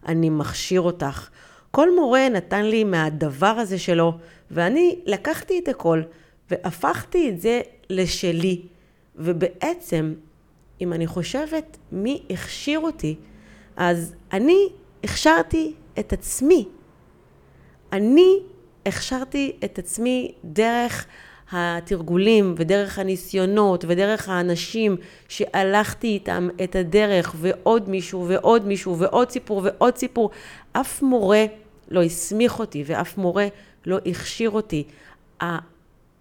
אני 0.07 0.29
מכשיר 0.29 0.81
אותך. 0.81 1.29
כל 1.71 1.95
מורה 1.95 2.29
נתן 2.29 2.65
לי 2.65 2.83
מהדבר 2.83 3.47
הזה 3.47 3.79
שלו, 3.79 4.17
ואני 4.51 4.99
לקחתי 5.05 5.59
את 5.63 5.67
הכל. 5.67 6.01
והפכתי 6.51 7.29
את 7.29 7.41
זה 7.41 7.61
לשלי. 7.89 8.61
ובעצם, 9.15 10.13
אם 10.81 10.93
אני 10.93 11.07
חושבת 11.07 11.77
מי 11.91 12.23
הכשיר 12.29 12.79
אותי, 12.79 13.15
אז 13.75 14.15
אני 14.33 14.69
הכשרתי 15.03 15.73
את 15.99 16.13
עצמי. 16.13 16.67
אני 17.91 18.39
הכשרתי 18.85 19.57
את 19.65 19.79
עצמי 19.79 20.31
דרך 20.43 21.05
התרגולים 21.51 22.55
ודרך 22.57 22.99
הניסיונות 22.99 23.85
ודרך 23.87 24.29
האנשים 24.29 24.97
שהלכתי 25.27 26.07
איתם 26.07 26.49
את 26.63 26.75
הדרך 26.75 27.35
ועוד 27.37 27.89
מישהו 27.89 28.27
ועוד 28.27 28.67
מישהו 28.67 28.97
ועוד 28.97 29.29
סיפור 29.29 29.61
ועוד 29.63 29.97
סיפור. 29.97 30.29
אף 30.71 31.01
מורה 31.01 31.45
לא 31.89 32.03
הסמיך 32.03 32.59
אותי 32.59 32.83
ואף 32.85 33.17
מורה 33.17 33.47
לא 33.85 33.97
הכשיר 34.05 34.49
אותי. 34.49 34.83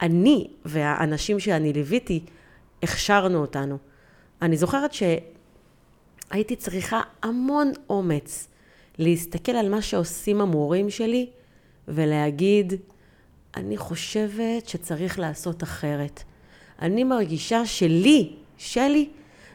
אני 0.05 0.47
והאנשים 0.65 1.41
שאני 1.41 1.73
ליוויתי, 1.73 2.21
הכשרנו 2.83 3.41
אותנו. 3.41 3.79
אני 4.43 4.57
זוכרת 4.57 4.91
שהייתי 4.93 6.57
צריכה 6.57 7.01
המון 7.23 7.73
אומץ 7.89 8.49
להסתכל 8.99 9.53
על 9.53 9.69
מה 9.69 9.83
שעושים 9.83 10.41
המורים 10.41 10.91
שלי 10.91 11.27
ולהגיד, 11.89 12.73
אני 13.57 13.77
חושבת 13.77 14.69
שצריך 14.69 15.19
לעשות 15.19 15.63
אחרת. 15.63 16.23
אני 16.83 17.05
מרגישה 17.05 17.67
שלי, 17.67 18.33
שלי, 18.57 19.09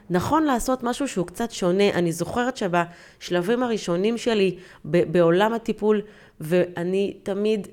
נכון 0.09 0.43
לעשות 0.43 0.83
משהו 0.83 1.07
שהוא 1.07 1.27
קצת 1.27 1.51
שונה. 1.51 1.89
אני 1.89 2.11
זוכרת 2.11 2.57
שבשלבים 2.57 3.63
הראשונים 3.63 4.17
שלי 4.17 4.57
בעולם 4.85 5.53
הטיפול, 5.53 6.01
ואני 6.41 7.17
תמיד 7.23 7.67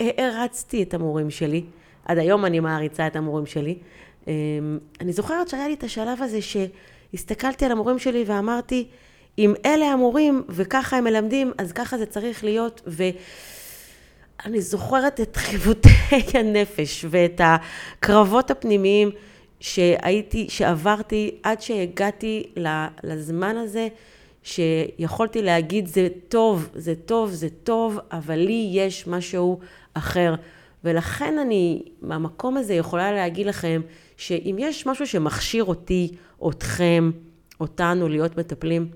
הערצתי 0.00 0.82
את 0.82 0.94
המורים 0.94 1.30
שלי, 1.30 1.64
עד 2.04 2.18
היום 2.18 2.44
אני 2.44 2.60
מעריצה 2.60 3.06
את 3.06 3.16
המורים 3.16 3.46
שלי. 3.46 3.78
אמ, 4.26 4.78
אני 5.00 5.12
זוכרת 5.12 5.48
שהיה 5.48 5.68
לי 5.68 5.74
את 5.74 5.84
השלב 5.84 6.22
הזה 6.22 6.38
שהסתכלתי 6.42 7.64
על 7.64 7.72
המורים 7.72 7.98
שלי 7.98 8.24
ואמרתי, 8.26 8.88
אם 9.38 9.54
אלה 9.64 9.86
המורים 9.86 10.42
וככה 10.48 10.96
הם 10.96 11.04
מלמדים, 11.04 11.52
אז 11.58 11.72
ככה 11.72 11.98
זה 11.98 12.06
צריך 12.06 12.44
להיות. 12.44 12.82
ואני 12.86 14.60
זוכרת 14.60 15.20
את 15.20 15.36
חיווטי 15.36 15.88
הנפש 16.38 17.04
ואת 17.10 17.40
הקרבות 17.44 18.50
הפנימיים 18.50 19.10
שהייתי, 19.60 20.46
שעברתי 20.48 21.34
עד 21.42 21.60
שהגעתי 21.60 22.52
לזמן 23.02 23.56
הזה, 23.56 23.88
שיכולתי 24.42 25.42
להגיד, 25.42 25.86
זה 25.86 26.08
טוב, 26.28 26.68
זה 26.74 26.94
טוב, 26.94 27.30
זה 27.30 27.48
טוב, 27.62 27.98
אבל 28.12 28.36
לי 28.36 28.70
יש 28.72 29.06
משהו 29.06 29.58
אחר. 29.94 30.34
ולכן 30.84 31.38
אני, 31.38 31.82
מהמקום 32.02 32.56
הזה 32.56 32.74
יכולה 32.74 33.12
להגיד 33.12 33.46
לכם, 33.46 33.80
שאם 34.16 34.56
יש 34.58 34.86
משהו 34.86 35.06
שמכשיר 35.06 35.64
אותי, 35.64 36.10
אתכם, 36.48 37.10
אותנו 37.60 38.08
להיות 38.08 38.38
מטפלים, 38.38 38.88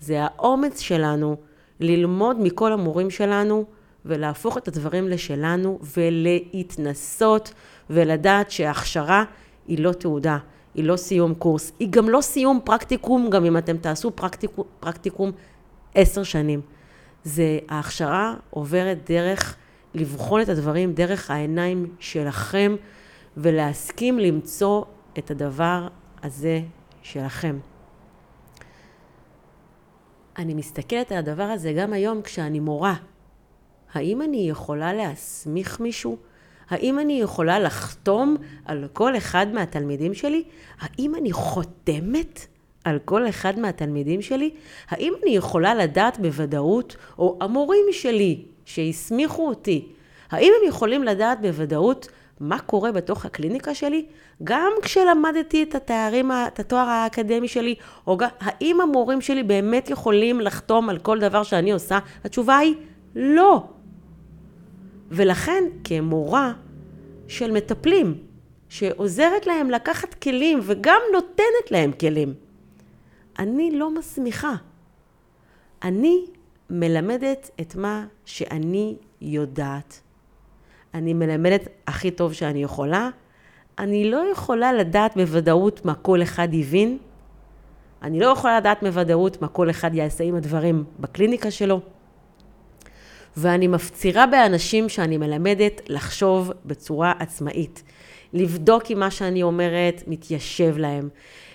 זה 0.00 0.22
האומץ 0.22 0.80
שלנו 0.80 1.36
ללמוד 1.80 2.40
מכל 2.40 2.72
המורים 2.72 3.10
שלנו 3.10 3.64
ולהפוך 4.04 4.58
את 4.58 4.68
הדברים 4.68 5.08
לשלנו 5.08 5.78
ולהתנסות 5.96 7.52
ולדעת 7.90 8.50
שההכשרה 8.50 9.24
היא 9.66 9.78
לא 9.78 9.92
תעודה, 9.92 10.38
היא 10.74 10.84
לא 10.84 10.96
סיום 10.96 11.34
קורס, 11.34 11.72
היא 11.78 11.88
גם 11.90 12.08
לא 12.08 12.20
סיום 12.20 12.60
פרקטיקום, 12.64 13.30
גם 13.30 13.44
אם 13.44 13.56
אתם 13.56 13.76
תעשו 13.76 14.12
פרקטיקום, 14.80 15.32
עשר 15.94 16.22
שנים. 16.22 16.60
זה, 17.24 17.58
ההכשרה 17.68 18.34
עוברת 18.50 19.10
דרך 19.10 19.56
לבחון 19.96 20.40
את 20.40 20.48
הדברים 20.48 20.92
דרך 20.92 21.30
העיניים 21.30 21.94
שלכם 21.98 22.76
ולהסכים 23.36 24.18
למצוא 24.18 24.82
את 25.18 25.30
הדבר 25.30 25.88
הזה 26.22 26.60
שלכם. 27.02 27.58
אני 30.38 30.54
מסתכלת 30.54 31.12
על 31.12 31.18
הדבר 31.18 31.42
הזה 31.42 31.72
גם 31.72 31.92
היום 31.92 32.22
כשאני 32.22 32.60
מורה. 32.60 32.94
האם 33.92 34.22
אני 34.22 34.50
יכולה 34.50 34.92
להסמיך 34.92 35.80
מישהו? 35.80 36.16
האם 36.68 36.98
אני 36.98 37.20
יכולה 37.20 37.58
לחתום 37.60 38.36
על 38.64 38.88
כל 38.92 39.16
אחד 39.16 39.46
מהתלמידים 39.52 40.14
שלי? 40.14 40.44
האם 40.78 41.14
אני 41.14 41.32
חותמת 41.32 42.46
על 42.84 42.98
כל 42.98 43.28
אחד 43.28 43.58
מהתלמידים 43.58 44.22
שלי? 44.22 44.50
האם 44.88 45.12
אני 45.22 45.30
יכולה 45.30 45.74
לדעת 45.74 46.18
בוודאות, 46.18 46.96
או 47.18 47.38
המורים 47.40 47.86
שלי 47.92 48.44
שהסמיכו 48.66 49.48
אותי, 49.48 49.88
האם 50.30 50.52
הם 50.60 50.68
יכולים 50.68 51.02
לדעת 51.04 51.40
בוודאות 51.40 52.08
מה 52.40 52.58
קורה 52.58 52.92
בתוך 52.92 53.24
הקליניקה 53.24 53.74
שלי, 53.74 54.06
גם 54.44 54.72
כשלמדתי 54.82 55.62
את 55.62 55.74
התארים, 55.74 56.30
את 56.32 56.60
התואר 56.60 56.88
האקדמי 56.88 57.48
שלי, 57.48 57.74
או 58.06 58.16
גם, 58.16 58.28
האם 58.40 58.80
המורים 58.80 59.20
שלי 59.20 59.42
באמת 59.42 59.90
יכולים 59.90 60.40
לחתום 60.40 60.88
על 60.88 60.98
כל 60.98 61.18
דבר 61.18 61.42
שאני 61.42 61.72
עושה? 61.72 61.98
התשובה 62.24 62.56
היא 62.56 62.74
לא. 63.14 63.64
ולכן, 65.08 65.64
כמורה 65.84 66.52
של 67.28 67.50
מטפלים, 67.50 68.14
שעוזרת 68.68 69.46
להם 69.46 69.70
לקחת 69.70 70.14
כלים 70.14 70.60
וגם 70.62 71.00
נותנת 71.12 71.70
להם 71.70 71.92
כלים, 71.92 72.34
אני 73.38 73.70
לא 73.70 73.90
מסמיכה. 73.90 74.54
אני 75.82 76.24
מלמדת 76.70 77.50
את 77.60 77.74
מה 77.74 78.06
שאני 78.24 78.96
יודעת. 79.20 80.00
אני 80.94 81.14
מלמדת 81.14 81.68
הכי 81.86 82.10
טוב 82.10 82.32
שאני 82.32 82.62
יכולה. 82.62 83.08
אני 83.78 84.10
לא 84.10 84.24
יכולה 84.32 84.72
לדעת 84.72 85.16
בוודאות 85.16 85.84
מה 85.84 85.94
כל 85.94 86.22
אחד 86.22 86.48
הבין. 86.52 86.98
אני 88.02 88.20
לא 88.20 88.26
יכולה 88.26 88.56
לדעת 88.56 88.82
בוודאות 88.82 89.42
מה 89.42 89.48
כל 89.48 89.70
אחד 89.70 89.94
יעשה 89.94 90.24
עם 90.24 90.34
הדברים 90.34 90.84
בקליניקה 91.00 91.50
שלו. 91.50 91.80
ואני 93.36 93.66
מפצירה 93.66 94.26
באנשים 94.26 94.88
שאני 94.88 95.16
מלמדת 95.16 95.80
לחשוב 95.88 96.52
בצורה 96.64 97.12
עצמאית. 97.18 97.82
לבדוק 98.32 98.90
אם 98.90 99.00
מה 99.00 99.10
שאני 99.10 99.42
אומרת 99.42 100.02
מתיישב 100.06 100.78
להם. 100.78 101.08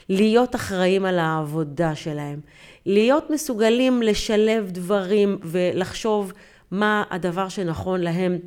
להיות 0.09 0.55
אחראים 0.55 1.05
על 1.05 1.19
העבודה 1.19 1.95
שלהם. 1.95 2.39
להיות 2.85 3.29
מסוגלים 3.29 4.01
לשלב 4.01 4.71
דברים 4.71 5.37
ולחשוב 5.43 6.33
מה 6.71 7.03
הדבר 7.09 7.49
שנכון 7.49 8.01
להם, 8.01 8.37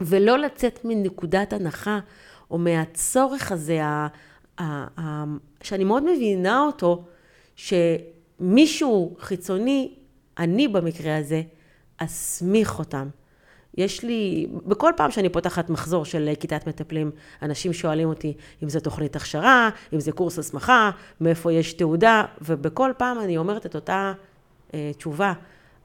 ולא 0.00 0.38
לצאת 0.38 0.84
מנקודת 0.84 1.52
הנחה 1.52 1.98
או 2.50 2.58
מהצורך 2.58 3.52
הזה, 3.52 3.80
שאני 5.62 5.84
מאוד 5.84 6.02
מבינה 6.12 6.60
אותו, 6.60 7.04
שמישהו 7.56 9.16
חיצוני, 9.20 9.94
אני 10.38 10.68
במקרה 10.68 11.16
הזה, 11.16 11.42
אסמיך 11.96 12.78
אותם. 12.78 13.08
יש 13.78 14.02
לי, 14.02 14.46
בכל 14.66 14.92
פעם 14.96 15.10
שאני 15.10 15.28
פותחת 15.28 15.70
מחזור 15.70 16.04
של 16.04 16.30
כיתת 16.40 16.66
מטפלים, 16.66 17.10
אנשים 17.42 17.72
שואלים 17.72 18.08
אותי 18.08 18.34
אם 18.62 18.68
זו 18.68 18.80
תוכנית 18.80 19.16
הכשרה, 19.16 19.70
אם 19.92 20.00
זה 20.00 20.12
קורס 20.12 20.38
הסמכה, 20.38 20.90
מאיפה 21.20 21.52
יש 21.52 21.72
תעודה, 21.72 22.24
ובכל 22.40 22.92
פעם 22.96 23.20
אני 23.20 23.36
אומרת 23.36 23.66
את 23.66 23.74
אותה 23.74 24.12
אה, 24.74 24.90
תשובה. 24.96 25.32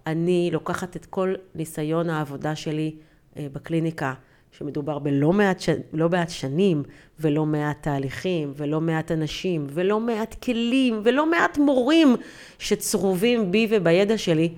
אני 0.08 0.50
לוקחת 0.54 0.96
את 0.96 1.06
כל 1.06 1.34
ניסיון 1.56 2.10
העבודה 2.10 2.56
שלי 2.56 2.96
אה, 3.38 3.48
בקליניקה, 3.54 4.14
שמדובר 4.52 5.00
בלא 5.00 5.34
מעט, 5.34 5.60
ש... 5.60 5.70
לא 5.94 6.10
מעט 6.10 6.30
שנים, 6.30 6.84
ולא 7.20 7.46
מעט 7.46 7.84
תהליכים, 7.84 8.54
ולא 8.56 8.82
מעט 8.82 9.12
אנשים, 9.12 9.68
ולא 9.70 10.00
מעט 10.00 10.36
כלים, 10.44 11.02
ולא 11.04 11.26
מעט 11.26 11.58
מורים 11.58 12.16
שצרובים 12.60 13.52
בי 13.52 13.68
ובידע 13.72 14.18
שלי, 14.18 14.54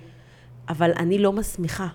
אבל 0.70 0.92
אני 0.98 1.20
לא 1.20 1.34
מסמיכה. 1.34 1.88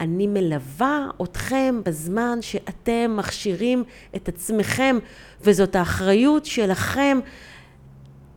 אני 0.00 0.26
מלווה 0.26 1.08
אתכם 1.22 1.80
בזמן 1.84 2.38
שאתם 2.40 3.16
מכשירים 3.16 3.84
את 4.16 4.28
עצמכם, 4.28 4.98
וזאת 5.40 5.76
האחריות 5.76 6.46
שלכם 6.46 7.18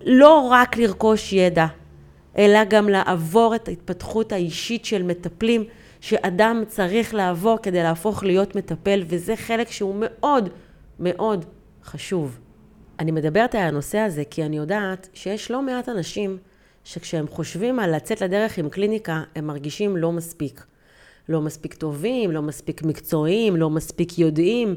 לא 0.02 0.48
רק 0.52 0.78
לרכוש 0.78 1.34
ידע, 1.34 1.66
אלא 2.38 2.64
גם 2.64 2.90
לעבור 2.90 3.56
את 3.56 3.68
ההתפתחות 3.68 4.32
האישית 4.32 4.86
של 4.86 5.04
מטפלים, 5.04 5.64
שאדם 6.02 6.64
צריך 6.68 7.14
לעבור 7.14 7.58
כדי 7.64 7.84
להפוך 7.84 8.24
להיות 8.24 8.56
מטפל, 8.56 9.04
וזה 9.08 9.36
חלק 9.36 9.72
שהוא 9.72 9.96
מאוד 10.00 10.50
מאוד 11.00 11.46
חשוב. 11.84 12.40
אני 13.00 13.12
מדברת 13.12 13.56
על 13.56 13.62
הנושא 13.62 13.98
הזה 13.98 14.24
כי 14.30 14.44
אני 14.44 14.58
יודעת 14.58 15.10
שיש 15.14 15.52
לא 15.52 15.62
מעט 15.62 15.90
אנשים 15.90 16.38
שכשהם 16.84 17.28
חושבים 17.28 17.80
על 17.80 17.96
לצאת 17.96 18.22
לדרך 18.22 18.58
עם 18.58 18.70
קליניקה, 18.70 19.24
הם 19.36 19.48
מרגישים 19.48 19.98
לא 19.98 20.12
מספיק. 20.12 20.66
לא 21.30 21.42
מספיק 21.42 21.74
טובים, 21.74 22.32
לא 22.32 22.42
מספיק 22.42 22.84
מקצועיים, 22.84 23.56
לא 23.56 23.70
מספיק 23.70 24.20
יודעים, 24.20 24.76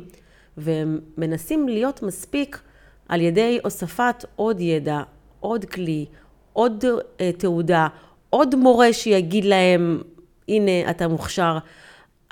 והם 0.57 1.01
מנסים 1.19 1.69
להיות 1.69 2.03
מספיק 2.03 2.61
על 3.09 3.21
ידי 3.21 3.59
הוספת 3.65 4.25
עוד 4.37 4.61
ידע, 4.61 5.03
עוד 5.41 5.65
כלי, 5.65 6.07
עוד 6.53 6.85
uh, 6.85 7.39
תעודה, 7.39 7.89
עוד 8.31 8.55
מורה 8.55 8.93
שיגיד 8.93 9.45
להם, 9.45 10.03
הנה, 10.49 10.91
אתה 10.91 11.09
מוכשר. 11.09 11.59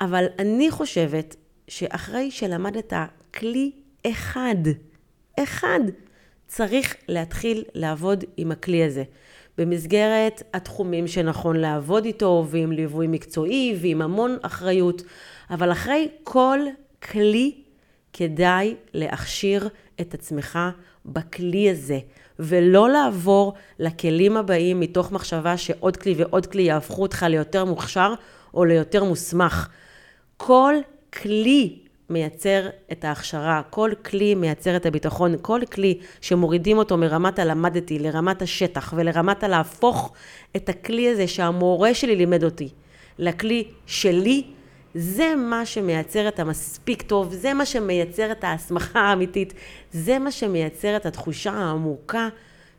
אבל 0.01 0.25
אני 0.39 0.71
חושבת 0.71 1.35
שאחרי 1.67 2.31
שלמדת 2.31 2.93
כלי 3.33 3.71
אחד, 4.07 4.55
אחד, 5.39 5.79
צריך 6.47 6.95
להתחיל 7.07 7.63
לעבוד 7.73 8.23
עם 8.37 8.51
הכלי 8.51 8.83
הזה. 8.83 9.03
במסגרת 9.57 10.43
התחומים 10.53 11.07
שנכון 11.07 11.55
לעבוד 11.55 12.05
איתו, 12.05 12.45
ועם 12.49 12.71
ליווי 12.71 13.07
מקצועי, 13.07 13.77
ועם 13.81 14.01
המון 14.01 14.37
אחריות. 14.41 15.01
אבל 15.49 15.71
אחרי 15.71 16.07
כל 16.23 16.59
כלי, 17.11 17.55
כדאי 18.13 18.75
להכשיר 18.93 19.69
את 20.01 20.13
עצמך 20.13 20.59
בכלי 21.05 21.71
הזה, 21.71 21.99
ולא 22.39 22.89
לעבור 22.89 23.53
לכלים 23.79 24.37
הבאים 24.37 24.79
מתוך 24.79 25.11
מחשבה 25.11 25.57
שעוד 25.57 25.97
כלי 25.97 26.13
ועוד 26.17 26.45
כלי 26.45 26.63
יהפכו 26.63 27.01
אותך 27.01 27.25
ליותר 27.29 27.65
מוכשר 27.65 28.13
או 28.53 28.65
ליותר 28.65 29.03
מוסמך. 29.03 29.69
כל 30.37 30.75
כלי 31.13 31.79
מייצר 32.09 32.69
את 32.91 33.05
ההכשרה, 33.05 33.61
כל 33.69 33.91
כלי 34.05 34.35
מייצר 34.35 34.75
את 34.75 34.85
הביטחון, 34.85 35.35
כל 35.41 35.61
כלי 35.71 35.99
שמורידים 36.21 36.77
אותו 36.77 36.97
מרמת 36.97 37.39
הלמדתי 37.39 37.99
לרמת 37.99 38.41
השטח 38.41 38.93
ולרמת 38.97 39.43
הלהפוך 39.43 40.13
את 40.55 40.69
הכלי 40.69 41.09
הזה 41.09 41.27
שהמורה 41.27 41.93
שלי 41.93 42.15
לימד 42.15 42.43
אותי 42.43 42.69
לכלי 43.19 43.67
שלי, 43.85 44.43
זה 44.95 45.35
מה 45.35 45.65
שמייצר 45.65 46.27
את 46.27 46.39
המספיק 46.39 47.01
טוב, 47.01 47.33
זה 47.33 47.53
מה 47.53 47.65
שמייצר 47.65 48.31
את 48.31 48.43
ההסמכה 48.43 48.99
האמיתית, 48.99 49.53
זה 49.91 50.19
מה 50.19 50.31
שמייצר 50.31 50.95
את 50.95 51.05
התחושה 51.05 51.51
העמוקה 51.51 52.29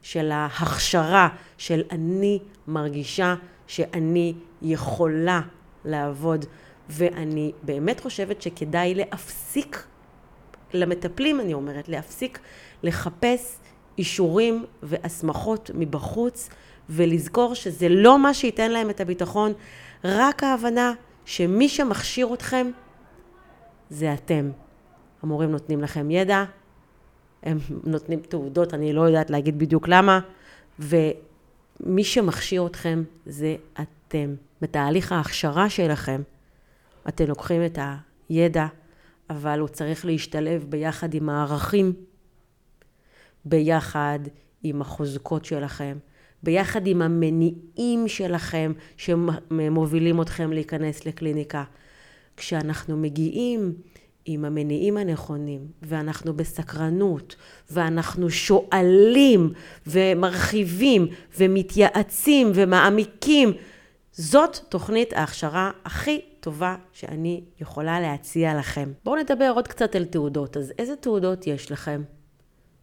של 0.02 0.30
ההכשרה, 0.30 1.28
של 1.58 1.82
אני 1.90 2.38
מרגישה 2.68 3.34
שאני 3.66 4.34
יכולה 4.62 5.40
לעבוד. 5.84 6.44
ואני 6.88 7.52
באמת 7.62 8.00
חושבת 8.00 8.42
שכדאי 8.42 8.94
להפסיק, 8.94 9.86
למטפלים 10.72 11.40
אני 11.40 11.54
אומרת, 11.54 11.88
להפסיק 11.88 12.38
לחפש 12.82 13.58
אישורים 13.98 14.64
והסמכות 14.82 15.70
מבחוץ, 15.74 16.48
ולזכור 16.88 17.54
שזה 17.54 17.88
לא 17.88 18.18
מה 18.18 18.34
שייתן 18.34 18.70
להם 18.70 18.90
את 18.90 19.00
הביטחון, 19.00 19.52
רק 20.04 20.42
ההבנה 20.42 20.92
שמי 21.24 21.68
שמכשיר 21.68 22.34
אתכם 22.34 22.70
זה 23.90 24.14
אתם. 24.14 24.50
המורים 25.22 25.50
נותנים 25.50 25.80
לכם 25.80 26.10
ידע, 26.10 26.44
הם 27.42 27.58
נותנים 27.84 28.20
תעודות, 28.20 28.74
אני 28.74 28.92
לא 28.92 29.02
יודעת 29.02 29.30
להגיד 29.30 29.58
בדיוק 29.58 29.88
למה, 29.88 30.20
ומי 30.78 32.04
שמכשיר 32.04 32.66
אתכם 32.66 33.02
זה 33.26 33.56
אתם. 33.80 34.34
בתהליך 34.62 35.12
ההכשרה 35.12 35.70
שלכם, 35.70 36.22
אתם 37.08 37.24
לוקחים 37.24 37.64
את 37.64 37.78
הידע, 38.28 38.66
אבל 39.30 39.60
הוא 39.60 39.68
צריך 39.68 40.06
להשתלב 40.06 40.64
ביחד 40.68 41.14
עם 41.14 41.28
הערכים, 41.28 41.92
ביחד 43.44 44.18
עם 44.62 44.82
החוזקות 44.82 45.44
שלכם, 45.44 45.98
ביחד 46.42 46.86
עם 46.86 47.02
המניעים 47.02 48.08
שלכם 48.08 48.72
שמובילים 48.96 50.22
אתכם 50.22 50.52
להיכנס 50.52 51.06
לקליניקה. 51.06 51.64
כשאנחנו 52.36 52.96
מגיעים 52.96 53.72
עם 54.24 54.44
המניעים 54.44 54.96
הנכונים, 54.96 55.66
ואנחנו 55.82 56.36
בסקרנות, 56.36 57.36
ואנחנו 57.70 58.30
שואלים, 58.30 59.52
ומרחיבים, 59.86 61.06
ומתייעצים, 61.38 62.50
ומעמיקים, 62.54 63.52
זאת 64.12 64.56
תוכנית 64.68 65.12
ההכשרה 65.12 65.70
הכי 65.84 66.20
טובה 66.46 66.76
שאני 66.92 67.40
יכולה 67.60 68.00
להציע 68.00 68.58
לכם. 68.58 68.92
בואו 69.04 69.16
נדבר 69.16 69.52
עוד 69.54 69.68
קצת 69.68 69.94
על 69.96 70.04
תעודות. 70.04 70.56
אז 70.56 70.72
איזה 70.78 70.96
תעודות 70.96 71.46
יש 71.46 71.72
לכם? 71.72 72.02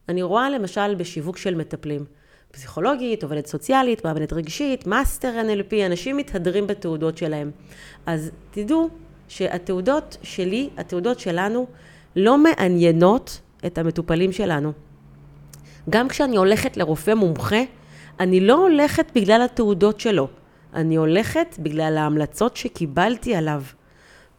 אני 0.10 0.21
רואה 0.21 0.49
למשל 0.49 0.95
בשיווק 0.95 1.38
של 1.38 1.56
מטפלים. 1.56 2.06
פסיכולוגית, 2.52 3.23
עובדת 3.23 3.47
סוציאלית, 3.47 4.06
מעבדת 4.06 4.34
רגשית, 4.34 4.88
מאסטר 4.88 5.34
NLP, 5.41 5.86
אנשים 5.86 6.17
מתהדרים 6.17 6.67
בתעודות 6.67 7.17
שלהם. 7.17 7.52
אז 8.06 8.32
תדעו 8.52 8.89
שהתעודות 9.28 10.17
שלי, 10.23 10.69
התעודות 10.78 11.19
שלנו, 11.19 11.67
לא 12.15 12.38
מעניינות 12.38 13.41
את 13.65 13.78
המטופלים 13.78 14.32
שלנו. 14.32 14.71
גם 15.89 16.08
כשאני 16.08 16.38
הולכת 16.38 16.78
לרופא 16.78 17.13
מומחה, 17.13 17.62
אני 18.19 18.39
לא 18.39 18.54
הולכת 18.54 19.12
בגלל 19.15 19.41
התעודות 19.41 19.99
שלו. 19.99 20.28
אני 20.73 20.95
הולכת 20.95 21.55
בגלל 21.59 21.97
ההמלצות 21.97 22.57
שקיבלתי 22.57 23.36
עליו. 23.36 23.63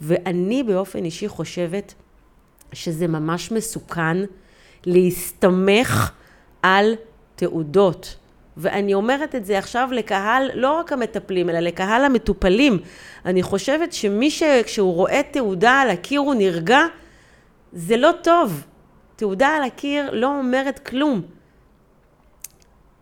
ואני 0.01 0.63
באופן 0.63 1.05
אישי 1.05 1.29
חושבת 1.29 1.95
שזה 2.73 3.07
ממש 3.07 3.53
מסוכן 3.53 4.17
להסתמך 4.87 6.13
על 6.63 6.95
תעודות. 7.37 8.17
ואני 8.57 8.95
אומרת 8.95 9.35
את 9.35 9.45
זה 9.45 9.59
עכשיו 9.59 9.89
לקהל, 9.93 10.51
לא 10.55 10.79
רק 10.79 10.93
המטפלים, 10.93 11.51
אלא 11.51 11.59
לקהל 11.59 12.05
המטופלים. 12.05 12.79
אני 13.25 13.43
חושבת 13.43 13.93
שמי 13.93 14.31
שכשהוא 14.31 14.95
רואה 14.95 15.21
תעודה 15.31 15.73
על 15.73 15.91
הקיר 15.91 16.21
הוא 16.21 16.35
נרגע, 16.35 16.81
זה 17.73 17.97
לא 17.97 18.11
טוב. 18.23 18.67
תעודה 19.17 19.49
על 19.49 19.63
הקיר 19.63 20.11
לא 20.11 20.39
אומרת 20.39 20.79
כלום. 20.79 21.23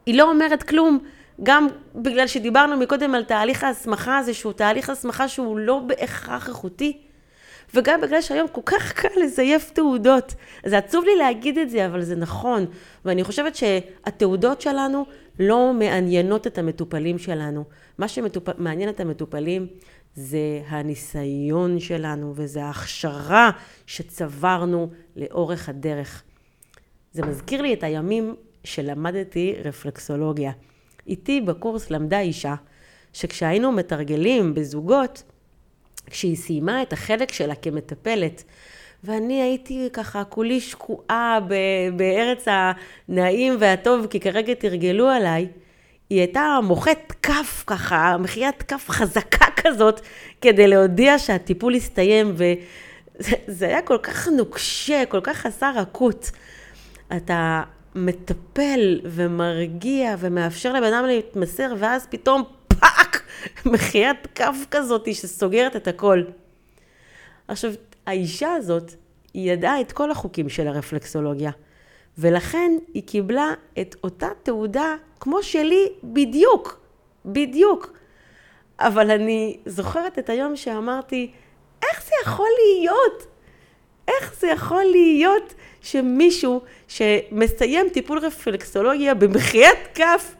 היא 0.07 0.15
לא 0.15 0.31
אומרת 0.31 0.63
כלום, 0.63 0.99
גם 1.43 1.69
בגלל 1.95 2.27
שדיברנו 2.27 2.77
מקודם 2.77 3.15
על 3.15 3.25
תהליך 3.25 3.65
ההסמכה 3.65 4.19
הזה, 4.19 4.35
שהוא 4.35 4.53
תהליך 4.53 4.91
הסמכה 4.91 5.29
שהוא 5.29 5.59
לא 5.59 5.79
בהכרח 5.79 6.49
איכותי. 6.49 6.99
וגם 7.75 8.01
בגלל 8.01 8.21
שהיום 8.21 8.49
כל 8.49 8.61
כך 8.65 8.93
קל 8.93 9.09
לזייף 9.25 9.71
תעודות. 9.71 10.35
זה 10.67 10.79
עצוב 10.79 11.05
לי 11.05 11.17
להגיד 11.17 11.59
את 11.59 11.71
זה, 11.71 11.87
אבל 11.87 12.03
זה 12.03 12.17
נכון. 12.17 12.67
ואני 13.05 13.25
חושבת 13.25 13.55
שהתעודות 13.55 14.61
שלנו 14.61 15.07
לא 15.41 15.73
מעניינות 15.75 16.47
את 16.47 16.59
המטופלים 16.59 17.19
שלנו. 17.19 17.65
מה 17.99 18.09
שמעניין 18.09 18.89
את 18.89 19.01
המטופלים 19.01 19.67
זה 20.15 20.63
הניסיון 20.67 21.81
שלנו 21.81 22.33
וזה 22.37 22.65
ההכשרה 22.65 23.51
שצברנו 23.87 24.91
לאורך 25.17 25.69
הדרך. 25.69 26.23
זה 27.13 27.23
מזכיר 27.23 27.63
לי 27.63 27.75
את 27.75 27.83
הימים 27.83 28.35
שלמדתי 28.65 29.55
רפלקסולוגיה. 29.65 30.53
איתי 31.07 31.41
בקורס 31.41 31.91
למדה 31.91 32.21
אישה 32.21 32.55
שכשהיינו 33.13 33.73
מתרגלים 33.73 34.55
בזוגות, 34.55 35.23
כשהיא 36.07 36.37
סיימה 36.37 36.83
את 36.83 36.93
החלק 36.93 37.33
שלה 37.33 37.55
כמטפלת, 37.55 38.45
ואני 39.05 39.43
הייתי 39.43 39.89
ככה 39.93 40.25
כולי 40.25 40.61
שקועה 40.61 41.39
בארץ 41.97 42.45
הנעים 43.09 43.57
והטוב, 43.59 44.07
כי 44.07 44.21
כרגע 44.21 44.55
תרגלו 44.55 45.09
עליי, 45.09 45.49
היא 46.11 46.19
הייתה 46.19 46.59
מוחאת 46.63 47.13
כף 47.23 47.65
ככה, 47.67 48.17
מחיאת 48.19 48.63
כף 48.63 48.85
חזקה 48.89 49.47
כזאת, 49.57 50.01
כדי 50.41 50.69
להודיע 50.69 51.19
שהטיפול 51.19 51.75
הסתיים, 51.75 52.35
וזה 52.37 53.67
היה 53.67 53.83
כל 53.83 53.99
כך 54.03 54.29
נוקשה, 54.29 55.03
כל 55.09 55.21
כך 55.23 55.37
חסר 55.37 55.73
רכות. 55.77 56.31
אתה 57.17 57.63
מטפל 57.95 59.01
ומרגיע 59.05 60.17
ומאפשר 60.19 60.73
לבן 60.73 60.93
אדם 60.93 61.05
להתמסר, 61.07 61.75
ואז 61.79 62.07
פתאום 62.11 62.43
פאק, 62.69 63.23
מחיאת 63.67 64.27
כף 64.35 64.57
כזאת 64.71 65.15
שסוגרת 65.15 65.77
את 65.77 65.89
הכל. 65.89 66.23
עכשיו, 67.49 67.73
האישה 68.07 68.53
הזאת, 68.53 68.93
היא 69.35 69.53
ידעה 69.53 69.81
את 69.81 69.93
כל 69.93 70.11
החוקים 70.11 70.49
של 70.49 70.69
הרפלקסולוגיה, 70.69 71.51
ולכן 72.19 72.73
היא 72.95 73.03
קיבלה 73.03 73.55
את 73.81 73.97
אותה 74.05 74.29
תעודה 74.43 74.97
כמו 75.21 75.43
שלי 75.43 75.89
בדיוק, 76.05 76.81
בדיוק. 77.25 77.93
אבל 78.81 79.11
אני 79.11 79.59
זוכרת 79.67 80.19
את 80.19 80.31
היום 80.31 80.57
שאמרתי, 80.57 81.33
איך 81.83 82.05
זה 82.05 82.13
יכול 82.23 82.49
להיות? 82.59 83.32
איך 84.09 84.35
זה 84.41 84.47
יכול 84.47 84.85
להיות 84.85 85.55
שמישהו 85.83 86.63
שמסיים 86.89 87.89
טיפול 87.93 88.19
רפלקסולוגיה 88.19 89.15
במחיית 89.15 89.79
כף 89.95 90.35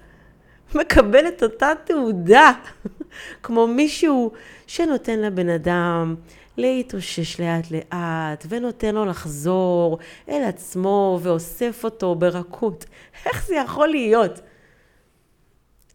מקבל 0.75 1.29
את 1.29 1.43
אותה 1.43 1.73
תעודה 1.85 2.53
כמו 3.43 3.67
מישהו 3.67 4.33
שנותן 4.67 5.19
לבן 5.19 5.49
אדם 5.49 6.15
להתאושש 6.57 7.41
לאט 7.41 7.71
לאט 7.71 8.47
ונותן 8.49 8.95
לו 8.95 9.05
לחזור 9.05 9.99
אל 10.29 10.43
עצמו 10.45 11.19
ואוסף 11.23 11.81
אותו 11.85 12.15
ברכות. 12.15 12.85
איך 13.27 13.47
זה 13.47 13.55
יכול 13.55 13.89
להיות? 13.89 14.41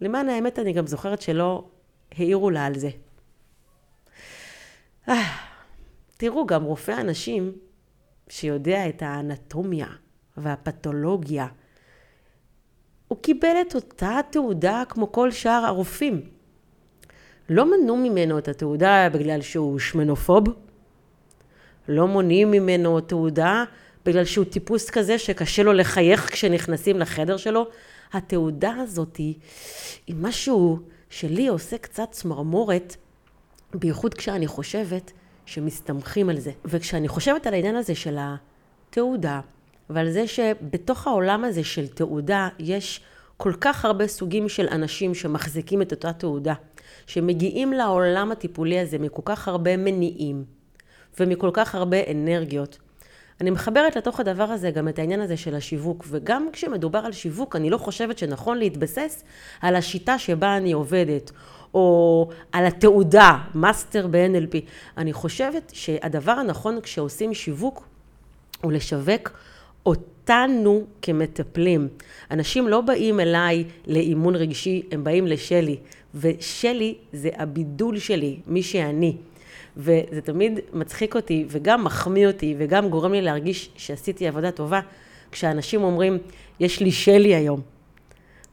למען 0.02 0.30
האמת 0.30 0.60
אני 0.60 0.74
גם 0.74 0.88
זוכרת 0.88 1.22
שלא 1.22 1.64
העירו 2.18 2.50
לה 2.50 2.66
על 2.66 2.74
זה. 2.80 2.90
תראו, 6.18 6.46
גם 6.46 6.64
רופא 6.64 6.92
הנשים 6.92 7.52
שיודע 8.30 8.90
את 8.90 9.02
האנטומיה 9.02 9.88
והפתולוגיה, 10.38 11.48
הוא 13.08 13.18
קיבל 13.22 13.56
את 13.68 13.76
אותה 13.76 14.20
תעודה 14.32 14.84
כמו 14.90 15.12
כל 15.12 15.32
שאר 15.32 15.64
הרופאים. 15.66 16.22
לא 17.50 17.66
מנעו 17.66 17.98
ממנו 17.98 18.38
את 18.38 18.48
התעודה 18.48 19.10
בגלל 19.14 19.42
שהוא 19.42 19.80
שמנופוב, 19.80 20.44
לא 21.88 22.08
מונעים 22.08 22.52
ממנו 22.52 23.02
תעודה 23.02 23.64
בגלל 24.06 24.26
שהוא 24.26 24.46
טיפוס 24.46 24.90
כזה 24.90 25.18
שקשה 25.18 25.64
לו 25.64 25.74
לחייך 25.74 26.32
כשנכנסים 26.32 27.00
לחדר 27.00 27.38
שלו. 27.38 27.68
התעודה 28.14 28.74
הזאת 28.76 29.16
היא 29.18 29.36
משהו 30.16 30.80
שלי 31.10 31.48
עושה 31.48 31.78
קצת 31.78 32.12
צמרמורת, 32.12 32.96
בייחוד 33.74 34.14
כשאני 34.14 34.48
חושבת 34.48 35.12
שמסתמכים 35.48 36.30
על 36.30 36.40
זה. 36.40 36.52
וכשאני 36.66 37.08
חושבת 37.08 37.48
על 37.48 37.54
העניין 37.54 37.76
הזה 37.76 37.96
של 37.96 38.18
התעודה, 38.20 39.42
ועל 39.90 40.12
זה 40.12 40.28
שבתוך 40.28 41.08
העולם 41.08 41.44
הזה 41.44 41.64
של 41.64 41.88
תעודה 41.88 42.50
יש 42.60 43.02
כל 43.38 43.54
כך 43.62 43.86
הרבה 43.86 44.08
סוגים 44.08 44.50
של 44.50 44.68
אנשים 44.72 45.16
שמחזיקים 45.16 45.82
את 45.82 45.92
אותה 45.92 46.14
תעודה, 46.14 46.54
שמגיעים 47.08 47.74
לעולם 47.74 48.32
הטיפולי 48.32 48.80
הזה 48.80 48.98
מכל 48.98 49.22
כך 49.26 49.48
הרבה 49.48 49.78
מניעים 49.78 50.44
ומכל 51.20 51.50
כך 51.54 51.76
הרבה 51.76 51.98
אנרגיות. 52.12 52.78
אני 53.42 53.50
מחברת 53.50 53.96
לתוך 53.96 54.20
הדבר 54.20 54.44
הזה 54.44 54.72
גם 54.72 54.88
את 54.88 55.00
העניין 55.00 55.22
הזה 55.22 55.38
של 55.38 55.56
השיווק, 55.56 56.06
וגם 56.08 56.48
כשמדובר 56.54 57.00
על 57.00 57.12
שיווק, 57.12 57.56
אני 57.56 57.70
לא 57.70 57.78
חושבת 57.78 58.18
שנכון 58.18 58.58
להתבסס 58.58 59.24
על 59.62 59.76
השיטה 59.76 60.20
שבה 60.20 60.58
אני 60.58 60.72
עובדת, 60.72 61.32
או 61.74 62.30
על 62.52 62.66
התעודה, 62.66 63.38
מאסטר 63.56 64.08
ב-NLP. 64.08 64.58
אני 64.98 65.14
חושבת 65.14 65.72
שהדבר 65.76 66.32
הנכון 66.32 66.82
כשעושים 66.82 67.34
שיווק, 67.34 67.88
הוא 68.62 68.72
לשווק 68.72 69.32
אותנו 69.86 70.84
כמטפלים. 71.02 71.88
אנשים 72.32 72.68
לא 72.68 72.82
באים 72.82 73.20
אליי 73.20 73.64
לאימון 73.88 74.36
רגשי, 74.36 74.84
הם 74.92 75.04
באים 75.04 75.28
לשלי, 75.28 75.78
ושלי 76.16 76.96
זה 77.14 77.30
הבידול 77.36 78.00
שלי, 78.00 78.40
מי 78.48 78.64
שאני. 78.64 79.18
וזה 79.78 80.22
תמיד 80.24 80.60
מצחיק 80.74 81.16
אותי, 81.16 81.46
וגם 81.48 81.84
מחמיא 81.84 82.28
אותי, 82.28 82.56
וגם 82.58 82.90
גורם 82.90 83.14
לי 83.14 83.22
להרגיש 83.22 83.70
שעשיתי 83.76 84.28
עבודה 84.28 84.52
טובה, 84.52 84.80
כשאנשים 85.32 85.84
אומרים, 85.84 86.18
יש 86.60 86.80
לי 86.80 86.92
שלי 86.92 87.36
היום. 87.36 87.62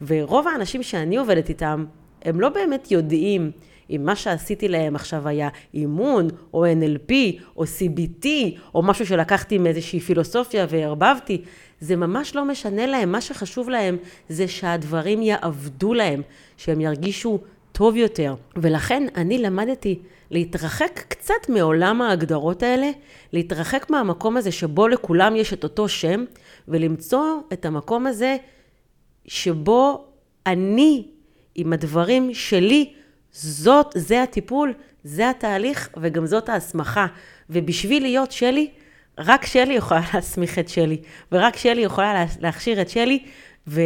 ורוב 0.06 0.48
האנשים 0.48 0.82
שאני 0.82 1.16
עובדת 1.16 1.48
איתם, 1.48 1.84
הם 2.24 2.40
לא 2.40 2.48
באמת 2.48 2.90
יודעים 2.90 3.50
אם 3.90 4.00
מה 4.04 4.16
שעשיתי 4.16 4.68
להם 4.68 4.94
עכשיו 4.94 5.28
היה 5.28 5.48
אימון, 5.74 6.28
או 6.54 6.66
NLP, 6.66 7.12
או 7.56 7.62
CBT, 7.64 8.26
או 8.74 8.82
משהו 8.82 9.06
שלקחתי 9.06 9.58
מאיזושהי 9.58 10.00
פילוסופיה 10.00 10.66
וערבבתי. 10.68 11.42
זה 11.80 11.96
ממש 11.96 12.34
לא 12.34 12.44
משנה 12.44 12.86
להם, 12.86 13.12
מה 13.12 13.20
שחשוב 13.20 13.70
להם 13.70 13.96
זה 14.28 14.48
שהדברים 14.48 15.22
יעבדו 15.22 15.94
להם, 15.94 16.22
שהם 16.56 16.80
ירגישו 16.80 17.38
טוב 17.72 17.96
יותר. 17.96 18.34
ולכן 18.56 19.06
אני 19.16 19.38
למדתי 19.38 19.98
להתרחק 20.30 21.00
קצת 21.08 21.48
מעולם 21.48 22.02
ההגדרות 22.02 22.62
האלה, 22.62 22.90
להתרחק 23.32 23.90
מהמקום 23.90 24.36
הזה 24.36 24.52
שבו 24.52 24.88
לכולם 24.88 25.36
יש 25.36 25.52
את 25.52 25.64
אותו 25.64 25.88
שם, 25.88 26.24
ולמצוא 26.68 27.40
את 27.52 27.64
המקום 27.64 28.06
הזה 28.06 28.36
שבו 29.26 30.04
אני 30.46 31.08
עם 31.54 31.72
הדברים 31.72 32.34
שלי, 32.34 32.92
זאת, 33.32 33.86
זה 33.94 34.22
הטיפול, 34.22 34.74
זה 35.04 35.30
התהליך 35.30 35.88
וגם 36.00 36.26
זאת 36.26 36.48
ההסמכה. 36.48 37.06
ובשביל 37.50 38.02
להיות 38.02 38.32
שלי, 38.32 38.70
רק 39.18 39.46
שלי 39.46 39.74
יכולה 39.74 40.00
להסמיך 40.14 40.58
את 40.58 40.68
שלי, 40.68 41.02
ורק 41.32 41.56
שלי 41.56 41.80
יכולה 41.80 42.24
להכשיר 42.40 42.80
את 42.80 42.88
שלי, 42.88 43.24
ו... 43.66 43.80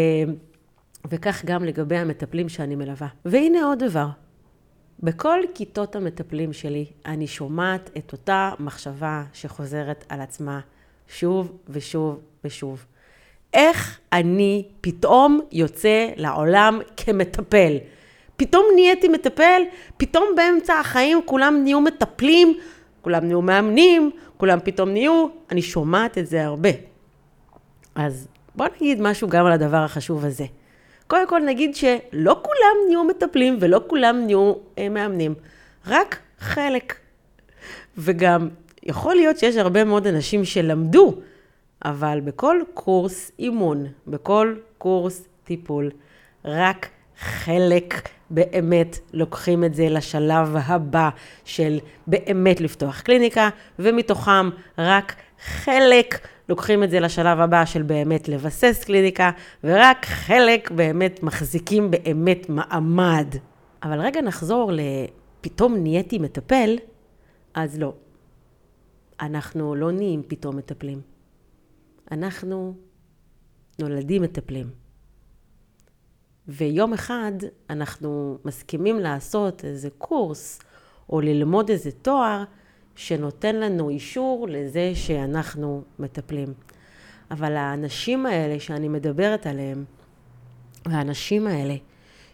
וכך 1.11 1.45
גם 1.45 1.65
לגבי 1.65 1.97
המטפלים 1.97 2.49
שאני 2.49 2.75
מלווה. 2.75 3.09
והנה 3.25 3.65
עוד 3.65 3.85
דבר, 3.85 4.09
בכל 5.01 5.41
כיתות 5.55 5.97
המטפלים 5.97 6.53
שלי 6.53 6.87
אני 7.07 7.27
שומעת 7.27 7.91
את 7.99 8.13
אותה 8.13 8.53
מחשבה 8.59 9.25
שחוזרת 9.33 10.05
על 10.09 10.21
עצמה 10.21 10.61
שוב 11.09 11.59
ושוב 11.69 12.21
ושוב. 12.45 12.87
איך 13.55 13.99
אני 14.13 14.65
פתאום 14.81 15.41
יוצא 15.53 16.09
לעולם 16.17 16.81
כמטפל? 16.97 17.77
פתאום 18.37 18.65
נהייתי 18.75 19.09
מטפל, 19.09 19.63
פתאום 19.97 20.25
באמצע 20.37 20.75
החיים 20.75 21.21
כולם 21.25 21.61
נהיו 21.63 21.81
מטפלים, 21.81 22.59
כולם 23.03 23.25
נהיו 23.25 23.43
מאמנים, 23.43 24.11
כולם 24.37 24.59
פתאום 24.65 24.89
נהיו, 24.89 25.27
אני 25.51 25.63
שומעת 25.63 26.19
את 26.19 26.27
זה 26.27 26.45
הרבה. 26.45 26.69
אז 27.95 28.29
בוא 28.55 28.67
נגיד 28.77 29.01
משהו 29.01 29.29
גם 29.29 29.47
על 29.47 29.53
הדבר 29.53 29.77
החשוב 29.77 30.25
הזה. 30.25 30.45
קודם 31.07 31.29
כל 31.29 31.41
נגיד 31.41 31.75
שלא 31.75 32.41
כולם 32.43 32.89
נהיו 32.89 33.05
מטפלים 33.05 33.57
ולא 33.61 33.81
כולם 33.87 34.23
נהיו 34.27 34.53
אה, 34.79 34.89
מאמנים, 34.89 35.35
רק 35.87 36.19
חלק. 36.39 36.95
וגם 37.99 38.49
יכול 38.83 39.15
להיות 39.15 39.39
שיש 39.39 39.57
הרבה 39.57 39.85
מאוד 39.85 40.07
אנשים 40.07 40.45
שלמדו, 40.45 41.15
אבל 41.85 42.21
בכל 42.25 42.57
קורס 42.75 43.33
אימון, 43.39 43.87
בכל 44.07 44.55
קורס 44.79 45.29
טיפול, 45.45 45.91
רק 46.45 46.89
חלק 47.19 48.09
באמת 48.31 48.99
לוקחים 49.13 49.65
את 49.65 49.75
זה 49.75 49.89
לשלב 49.89 50.57
הבא 50.57 51.09
של 51.45 51.79
באמת 52.07 52.61
לפתוח 52.61 53.01
קליניקה, 53.01 53.49
ומתוכם 53.79 54.51
רק 54.79 55.15
חלק 55.41 56.27
לוקחים 56.49 56.85
את 56.85 56.91
זה 56.91 57.01
לשלב 57.01 57.41
הבא 57.41 57.65
של 57.65 57.83
באמת 57.83 58.29
לבסס 58.29 58.85
קליניקה, 58.85 59.31
ורק 59.65 60.07
חלק 60.07 60.71
באמת 60.71 61.23
מחזיקים 61.23 61.91
באמת 61.91 62.49
מעמד. 62.49 63.27
אבל 63.83 64.01
רגע 64.01 64.21
נחזור 64.21 64.73
לפתאום 64.75 65.77
נהייתי 65.77 66.19
מטפל, 66.19 66.77
אז 67.55 67.79
לא. 67.79 67.93
אנחנו 69.21 69.75
לא 69.75 69.93
נהיים 69.93 70.23
פתאום 70.29 70.57
מטפלים. 70.57 71.18
אנחנו 72.13 72.75
נולדים 73.79 74.23
מטפלים. 74.23 74.71
ויום 76.49 76.93
אחד 76.93 77.33
אנחנו 77.71 78.39
מסכימים 78.45 78.99
לעשות 78.99 79.65
איזה 79.65 79.89
קורס 79.99 80.61
או 81.11 81.21
ללמוד 81.21 81.71
איזה 81.71 81.91
תואר 81.93 82.45
שנותן 82.97 83.57
לנו 83.57 83.89
אישור 83.89 84.47
לזה 84.51 84.93
שאנחנו 84.95 85.83
מטפלים. 85.99 86.55
אבל 87.31 87.57
האנשים 87.57 88.27
האלה 88.27 88.61
שאני 88.61 88.89
מדברת 88.89 89.47
עליהם, 89.47 89.85
האנשים 90.85 91.47
האלה 91.47 91.77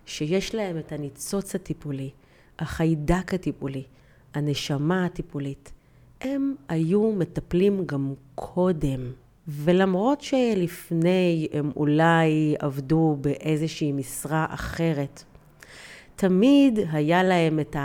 שיש 0.06 0.54
להם 0.54 0.78
את 0.78 0.92
הניצוץ 0.92 1.54
הטיפולי, 1.54 2.10
החיידק 2.58 3.34
הטיפולי, 3.34 3.84
הנשמה 4.34 5.04
הטיפולית, 5.04 5.72
הם 6.20 6.54
היו 6.68 7.12
מטפלים 7.12 7.87
גם 7.87 8.14
קודם. 8.34 9.12
ולמרות 9.48 10.20
שלפני 10.20 11.48
הם 11.52 11.70
אולי 11.76 12.54
עבדו 12.59 13.16
באיזושהי 13.20 13.92
משרה 13.92 14.46
אחרת, 14.50 15.24
תמיד 16.16 16.78
היה 16.92 17.22
להם 17.22 17.61
את 17.61 17.76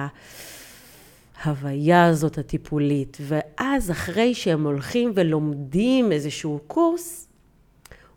ההוויה 1.43 2.05
הזאת 2.05 2.37
הטיפולית. 2.37 3.17
ואז 3.21 3.91
אחרי 3.91 4.33
שהם 4.33 4.65
הולכים 4.65 5.11
ולומדים 5.15 6.11
איזשהו 6.11 6.59
קורס, 6.67 7.27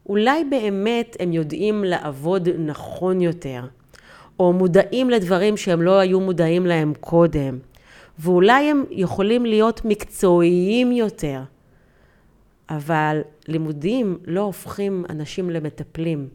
אולי 0.07 0.45
באמת 0.45 1.17
הם 1.21 1.33
יודעים 1.33 1.85
לעבוד 1.85 2.49
נכון 2.49 3.21
יותר, 3.21 3.67
או 4.41 4.53
מודעים 4.53 5.11
לדברים 5.11 5.57
שהם 5.57 5.83
לא 5.83 5.99
היו 5.99 6.21
מודעים 6.21 6.67
להם 6.67 6.93
קודם, 7.01 7.59
ואולי 8.19 8.71
הם 8.71 8.85
יכולים 8.91 9.47
להיות 9.47 9.85
מקצועיים 9.85 10.93
יותר. 10.93 11.43
אבל 12.77 13.21
לימודים 13.49 14.19
לא 14.27 14.41
הופכים 14.41 15.05
אנשים 15.11 15.51
למטפלים. 15.51 16.29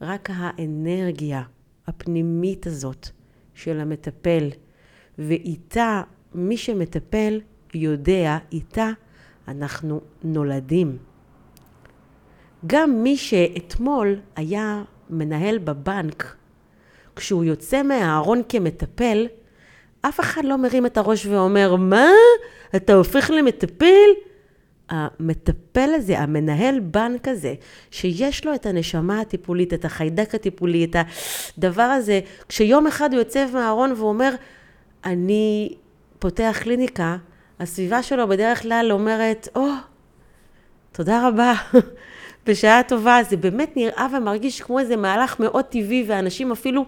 רק 0.00 0.28
האנרגיה 0.32 1.42
הפנימית 1.86 2.66
הזאת 2.66 3.08
של 3.54 3.80
המטפל, 3.80 4.48
ואיתה, 5.18 6.02
מי 6.34 6.56
שמטפל 6.56 7.40
יודע, 7.74 8.38
איתה 8.52 8.90
אנחנו 9.48 10.00
נולדים. 10.24 10.98
גם 12.66 13.02
מי 13.02 13.16
שאתמול 13.16 14.20
היה 14.36 14.82
מנהל 15.10 15.58
בבנק, 15.58 16.36
כשהוא 17.16 17.44
יוצא 17.44 17.82
מהארון 17.82 18.42
כמטפל, 18.48 19.26
אף 20.00 20.20
אחד 20.20 20.44
לא 20.44 20.56
מרים 20.56 20.86
את 20.86 20.96
הראש 20.96 21.26
ואומר, 21.26 21.76
מה? 21.76 22.08
אתה 22.76 22.94
הופך 22.94 23.30
למטפל? 23.30 24.25
המטפל 24.90 25.90
הזה, 25.94 26.18
המנהל 26.18 26.80
בנק 26.80 27.28
הזה, 27.28 27.54
שיש 27.90 28.44
לו 28.44 28.54
את 28.54 28.66
הנשמה 28.66 29.20
הטיפולית, 29.20 29.74
את 29.74 29.84
החיידק 29.84 30.34
הטיפולי, 30.34 30.84
את 30.84 30.96
הדבר 31.58 31.82
הזה, 31.82 32.20
כשיום 32.48 32.86
אחד 32.86 33.12
הוא 33.12 33.18
יוצא 33.18 33.46
מהארון 33.52 33.92
והוא 33.92 34.08
אומר, 34.08 34.34
אני 35.04 35.74
פותח 36.18 36.58
קליניקה, 36.62 37.16
הסביבה 37.60 38.02
שלו 38.02 38.28
בדרך 38.28 38.62
כלל 38.62 38.88
אומרת, 38.92 39.48
או, 39.56 39.66
oh, 39.66 39.72
תודה 40.92 41.28
רבה, 41.28 41.54
בשעה 42.46 42.82
טובה. 42.82 43.18
זה 43.30 43.36
באמת 43.36 43.76
נראה 43.76 44.06
ומרגיש 44.16 44.60
כמו 44.60 44.78
איזה 44.78 44.96
מהלך 44.96 45.40
מאוד 45.40 45.64
טבעי, 45.64 46.04
ואנשים 46.06 46.52
אפילו 46.52 46.84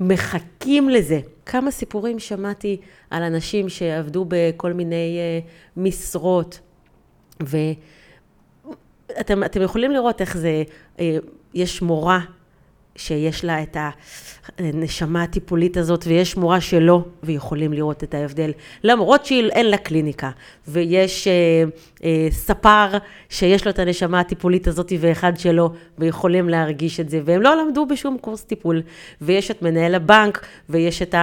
מחכים 0.00 0.88
לזה. 0.88 1.20
כמה 1.46 1.70
סיפורים 1.70 2.18
שמעתי 2.18 2.76
על 3.10 3.22
אנשים 3.22 3.68
שעבדו 3.68 4.24
בכל 4.28 4.72
מיני 4.72 5.18
uh, 5.18 5.80
משרות. 5.80 6.60
ואתם 7.40 9.42
יכולים 9.62 9.90
לראות 9.90 10.20
איך 10.20 10.36
זה, 10.36 10.62
אה, 11.00 11.18
יש 11.54 11.82
מורה 11.82 12.20
שיש 12.96 13.44
לה 13.44 13.62
את 13.62 13.76
הנשמה 14.58 15.22
הטיפולית 15.22 15.76
הזאת, 15.76 16.04
ויש 16.06 16.36
מורה 16.36 16.60
שלא, 16.60 17.04
ויכולים 17.22 17.72
לראות 17.72 18.04
את 18.04 18.14
ההבדל, 18.14 18.52
למרות 18.84 19.26
שאין 19.26 19.70
לה 19.70 19.76
קליניקה. 19.76 20.30
ויש 20.68 21.28
אה, 21.28 21.32
אה, 22.04 22.28
ספר 22.30 22.98
שיש 23.28 23.64
לו 23.64 23.70
את 23.70 23.78
הנשמה 23.78 24.20
הטיפולית 24.20 24.68
הזאת, 24.68 24.92
ואחד 25.00 25.38
שלא, 25.38 25.70
ויכולים 25.98 26.48
להרגיש 26.48 27.00
את 27.00 27.08
זה. 27.08 27.20
והם 27.24 27.42
לא 27.42 27.56
למדו 27.56 27.86
בשום 27.86 28.18
קורס 28.20 28.42
טיפול. 28.42 28.82
ויש 29.20 29.50
את 29.50 29.62
מנהל 29.62 29.94
הבנק, 29.94 30.46
ויש 30.70 31.02
את 31.02 31.14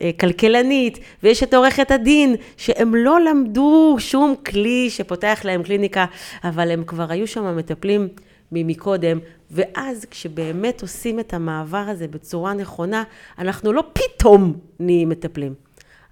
הכלכלנית, 0.00 0.96
אה, 0.96 1.02
אה, 1.02 1.08
ויש 1.22 1.42
את 1.42 1.54
עורכת 1.54 1.90
הדין, 1.90 2.36
שהם 2.56 2.94
לא 2.94 3.20
למדו 3.20 3.96
שום 3.98 4.34
כלי 4.46 4.90
שפותח 4.90 5.40
להם 5.44 5.62
קליניקה, 5.62 6.04
אבל 6.44 6.70
הם 6.70 6.84
כבר 6.86 7.06
היו 7.08 7.26
שם 7.26 7.56
מטפלים. 7.56 8.08
ממקודם, 8.52 9.18
ואז 9.50 10.04
כשבאמת 10.10 10.82
עושים 10.82 11.20
את 11.20 11.34
המעבר 11.34 11.84
הזה 11.88 12.08
בצורה 12.08 12.54
נכונה, 12.54 13.02
אנחנו 13.38 13.72
לא 13.72 13.84
פתאום 13.92 14.54
נהיים 14.80 15.08
מטפלים. 15.08 15.54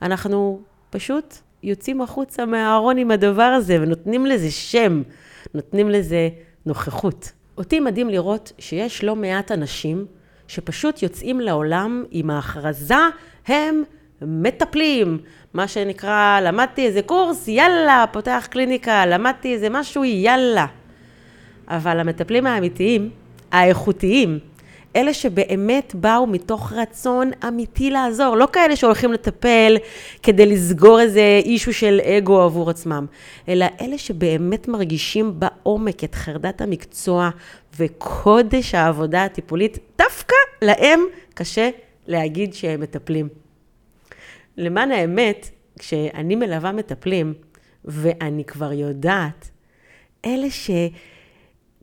אנחנו 0.03 0.61
פשוט 0.91 1.35
יוצאים 1.63 2.01
החוצה 2.01 2.47
מהארון 2.47 2.99
עם 2.99 3.11
הדבר 3.11 3.43
הזה 3.43 3.83
ונותנים 3.83 4.27
לזה 4.27 4.51
שם, 4.51 5.03
נותנים 5.55 5.91
לזה 5.91 6.29
נוכחות. 6.67 7.33
אותי 7.59 7.81
מדהים 7.81 8.09
לראות 8.09 8.53
שיש 8.59 9.05
לא 9.05 9.17
מעט 9.17 9.53
אנשים 9.53 10.07
שפשוט 10.49 11.03
יוצאים 11.03 11.41
לעולם 11.41 12.05
עם 12.11 12.31
ההכרזה, 12.31 12.95
הם 13.47 13.83
מטפלים. 14.23 15.19
מה 15.55 15.69
שנקרא, 15.69 16.41
למדתי 16.41 16.87
איזה 16.87 17.03
קורס, 17.03 17.49
יאללה, 17.49 18.05
פותח 18.13 18.47
קליניקה, 18.51 19.07
למדתי 19.07 19.55
איזה 19.55 19.71
משהו, 19.71 20.05
יאללה. 20.05 20.67
אבל 21.69 22.01
המטפלים 22.01 22.47
האמיתיים, 22.47 23.11
האיכותיים, 23.53 24.39
אלה 24.97 25.15
שבאמת 25.15 25.95
באו 25.95 26.27
מתוך 26.27 26.73
רצון 26.73 27.31
אמיתי 27.49 27.91
לעזור, 27.91 28.37
לא 28.37 28.49
כאלה 28.53 28.77
שהולכים 28.77 29.13
לטפל 29.13 29.77
כדי 30.23 30.47
לסגור 30.47 31.01
איזה 31.01 31.41
אישו 31.45 31.73
של 31.73 32.01
אגו 32.05 32.41
עבור 32.43 32.71
עצמם, 32.71 33.07
אלא 33.49 33.67
אלה 33.81 33.99
שבאמת 33.99 34.69
מרגישים 34.69 35.41
בעומק 35.41 36.05
את 36.05 36.15
חרדת 36.15 36.61
המקצוע 36.61 37.31
וקודש 37.79 38.75
העבודה 38.75 39.25
הטיפולית, 39.25 39.79
דווקא 39.99 40.35
להם 40.63 41.01
קשה 41.35 41.71
להגיד 42.07 42.55
שהם 42.55 42.81
מטפלים. 42.81 43.29
למען 44.57 44.91
האמת, 44.91 45.51
כשאני 45.79 46.35
מלווה 46.35 46.73
מטפלים, 46.73 47.35
ואני 47.85 48.45
כבר 48.45 48.73
יודעת, 48.73 49.51
אלה 50.27 50.51
ש... 50.51 50.71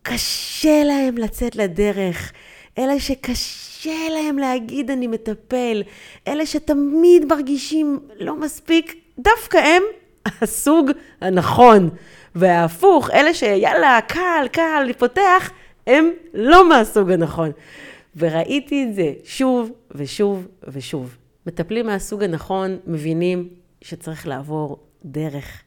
קשה 0.03 0.83
להם 0.83 1.17
לצאת 1.17 1.55
לדרך, 1.55 2.31
אלה 2.77 2.99
שקשה 2.99 4.09
להם 4.09 4.37
להגיד 4.37 4.91
אני 4.91 5.07
מטפל, 5.07 5.83
אלה 6.27 6.45
שתמיד 6.45 7.25
מרגישים 7.25 7.99
לא 8.19 8.35
מספיק, 8.35 8.95
דווקא 9.19 9.57
הם 9.57 9.83
הסוג 10.41 10.91
הנכון. 11.21 11.89
וההפוך, 12.35 13.09
אלה 13.11 13.33
שיאללה, 13.33 13.99
קל, 14.07 14.47
קל, 14.51 14.85
לפותח, 14.87 15.51
הם 15.87 16.09
לא 16.33 16.69
מהסוג 16.69 17.11
הנכון. 17.11 17.51
וראיתי 18.15 18.83
את 18.83 18.95
זה 18.95 19.13
שוב 19.23 19.71
ושוב 19.91 20.47
ושוב. 20.67 21.17
מטפלים 21.47 21.85
מהסוג 21.85 22.23
הנכון 22.23 22.77
מבינים 22.87 23.49
שצריך 23.81 24.27
לעבור 24.27 24.77
דרך. 25.05 25.61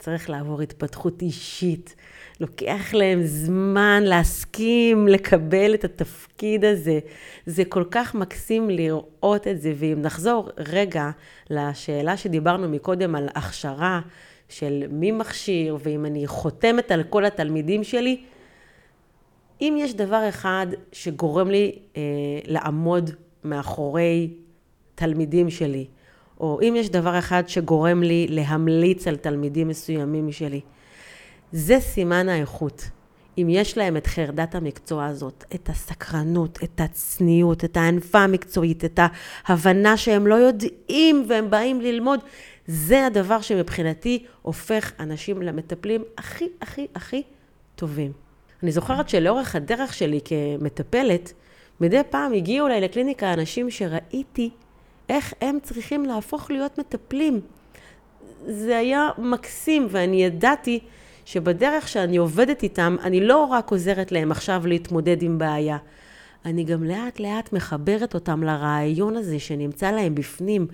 צריך 0.00 0.30
לעבור 0.30 0.62
התפתחות 0.62 1.22
אישית. 1.22 1.94
לוקח 2.40 2.94
להם 2.94 3.22
זמן 3.22 4.02
להסכים 4.02 5.08
לקבל 5.08 5.74
את 5.74 5.84
התפקיד 5.84 6.64
הזה. 6.64 6.98
זה 7.46 7.64
כל 7.64 7.84
כך 7.90 8.14
מקסים 8.14 8.70
לראות 8.70 9.46
את 9.46 9.60
זה. 9.60 9.72
ואם 9.76 10.02
נחזור 10.02 10.48
רגע 10.58 11.10
לשאלה 11.50 12.16
שדיברנו 12.16 12.68
מקודם 12.68 13.14
על 13.14 13.28
הכשרה 13.34 14.00
של 14.48 14.84
מי 14.90 15.12
מכשיר, 15.12 15.76
ואם 15.82 16.06
אני 16.06 16.26
חותמת 16.26 16.90
על 16.90 17.02
כל 17.02 17.24
התלמידים 17.24 17.84
שלי, 17.84 18.20
אם 19.60 19.76
יש 19.78 19.94
דבר 19.94 20.28
אחד 20.28 20.66
שגורם 20.92 21.50
לי 21.50 21.78
אה, 21.96 22.02
לעמוד 22.46 23.10
מאחורי 23.44 24.34
תלמידים 24.94 25.50
שלי, 25.50 25.86
או 26.40 26.58
אם 26.62 26.74
יש 26.76 26.88
דבר 26.88 27.18
אחד 27.18 27.48
שגורם 27.48 28.02
לי 28.02 28.26
להמליץ 28.30 29.06
על 29.06 29.16
תלמידים 29.16 29.68
מסוימים 29.68 30.32
שלי, 30.32 30.60
זה 31.52 31.80
סימן 31.80 32.28
האיכות. 32.28 32.90
אם 33.38 33.46
יש 33.50 33.78
להם 33.78 33.96
את 33.96 34.06
חרדת 34.06 34.54
המקצוע 34.54 35.06
הזאת, 35.06 35.44
את 35.54 35.68
הסקרנות, 35.68 36.58
את 36.64 36.80
הצניעות, 36.80 37.64
את 37.64 37.76
הענפה 37.76 38.18
המקצועית, 38.18 38.84
את 38.84 39.00
ההבנה 39.46 39.96
שהם 39.96 40.26
לא 40.26 40.34
יודעים 40.34 41.24
והם 41.28 41.50
באים 41.50 41.80
ללמוד, 41.80 42.20
זה 42.66 43.06
הדבר 43.06 43.40
שמבחינתי 43.40 44.24
הופך 44.42 44.92
אנשים 45.00 45.42
למטפלים 45.42 46.04
הכי, 46.18 46.48
הכי, 46.60 46.86
הכי 46.94 47.22
טובים. 47.74 48.12
אני 48.62 48.72
זוכרת 48.72 49.08
שלאורך 49.08 49.56
הדרך 49.56 49.94
שלי 49.94 50.20
כמטפלת, 50.24 51.32
מדי 51.80 52.00
פעם 52.10 52.32
הגיעו 52.32 52.66
אליי 52.66 52.80
לקליניקה 52.80 53.32
אנשים 53.32 53.70
שראיתי 53.70 54.50
איך 55.10 55.34
הם 55.40 55.58
צריכים 55.62 56.04
להפוך 56.04 56.50
להיות 56.50 56.78
מטפלים. 56.78 57.40
זה 58.46 58.78
היה 58.78 59.08
מקסים, 59.18 59.86
ואני 59.90 60.24
ידעתי 60.24 60.80
שבדרך 61.24 61.88
שאני 61.88 62.16
עובדת 62.16 62.62
איתם, 62.62 62.96
אני 63.02 63.20
לא 63.20 63.44
רק 63.44 63.70
עוזרת 63.70 64.12
להם 64.12 64.30
עכשיו 64.30 64.66
להתמודד 64.66 65.22
עם 65.22 65.38
בעיה, 65.38 65.76
אני 66.44 66.64
גם 66.64 66.84
לאט 66.84 67.20
לאט 67.20 67.52
מחברת 67.52 68.14
אותם 68.14 68.42
לרעיון 68.42 69.16
הזה 69.16 69.38
שנמצא 69.38 69.90
להם 69.90 70.14
בפנים, 70.14 70.66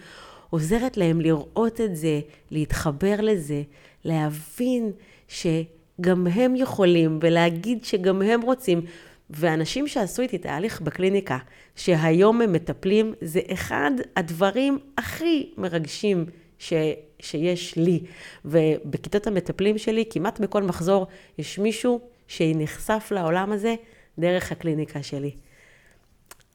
עוזרת 0.50 0.96
להם 0.96 1.20
לראות 1.20 1.80
את 1.80 1.96
זה, 1.96 2.20
להתחבר 2.50 3.20
לזה, 3.20 3.62
להבין 4.04 4.92
שגם 5.28 6.26
הם 6.26 6.56
יכולים 6.56 7.18
ולהגיד 7.22 7.84
שגם 7.84 8.22
הם 8.22 8.42
רוצים. 8.42 8.80
ואנשים 9.30 9.88
שעשו 9.88 10.22
איתי 10.22 10.38
תהליך 10.38 10.80
בקליניקה, 10.80 11.38
שהיום 11.76 12.42
הם 12.42 12.52
מטפלים, 12.52 13.14
זה 13.20 13.40
אחד 13.52 13.90
הדברים 14.16 14.78
הכי 14.98 15.52
מרגשים 15.56 16.26
ש, 16.58 16.72
שיש 17.20 17.76
לי. 17.76 18.00
ובכיתות 18.44 19.26
המטפלים 19.26 19.78
שלי, 19.78 20.04
כמעט 20.10 20.40
בכל 20.40 20.62
מחזור, 20.62 21.06
יש 21.38 21.58
מישהו 21.58 22.00
שנחשף 22.28 23.08
לעולם 23.10 23.52
הזה 23.52 23.74
דרך 24.18 24.52
הקליניקה 24.52 25.02
שלי. 25.02 25.30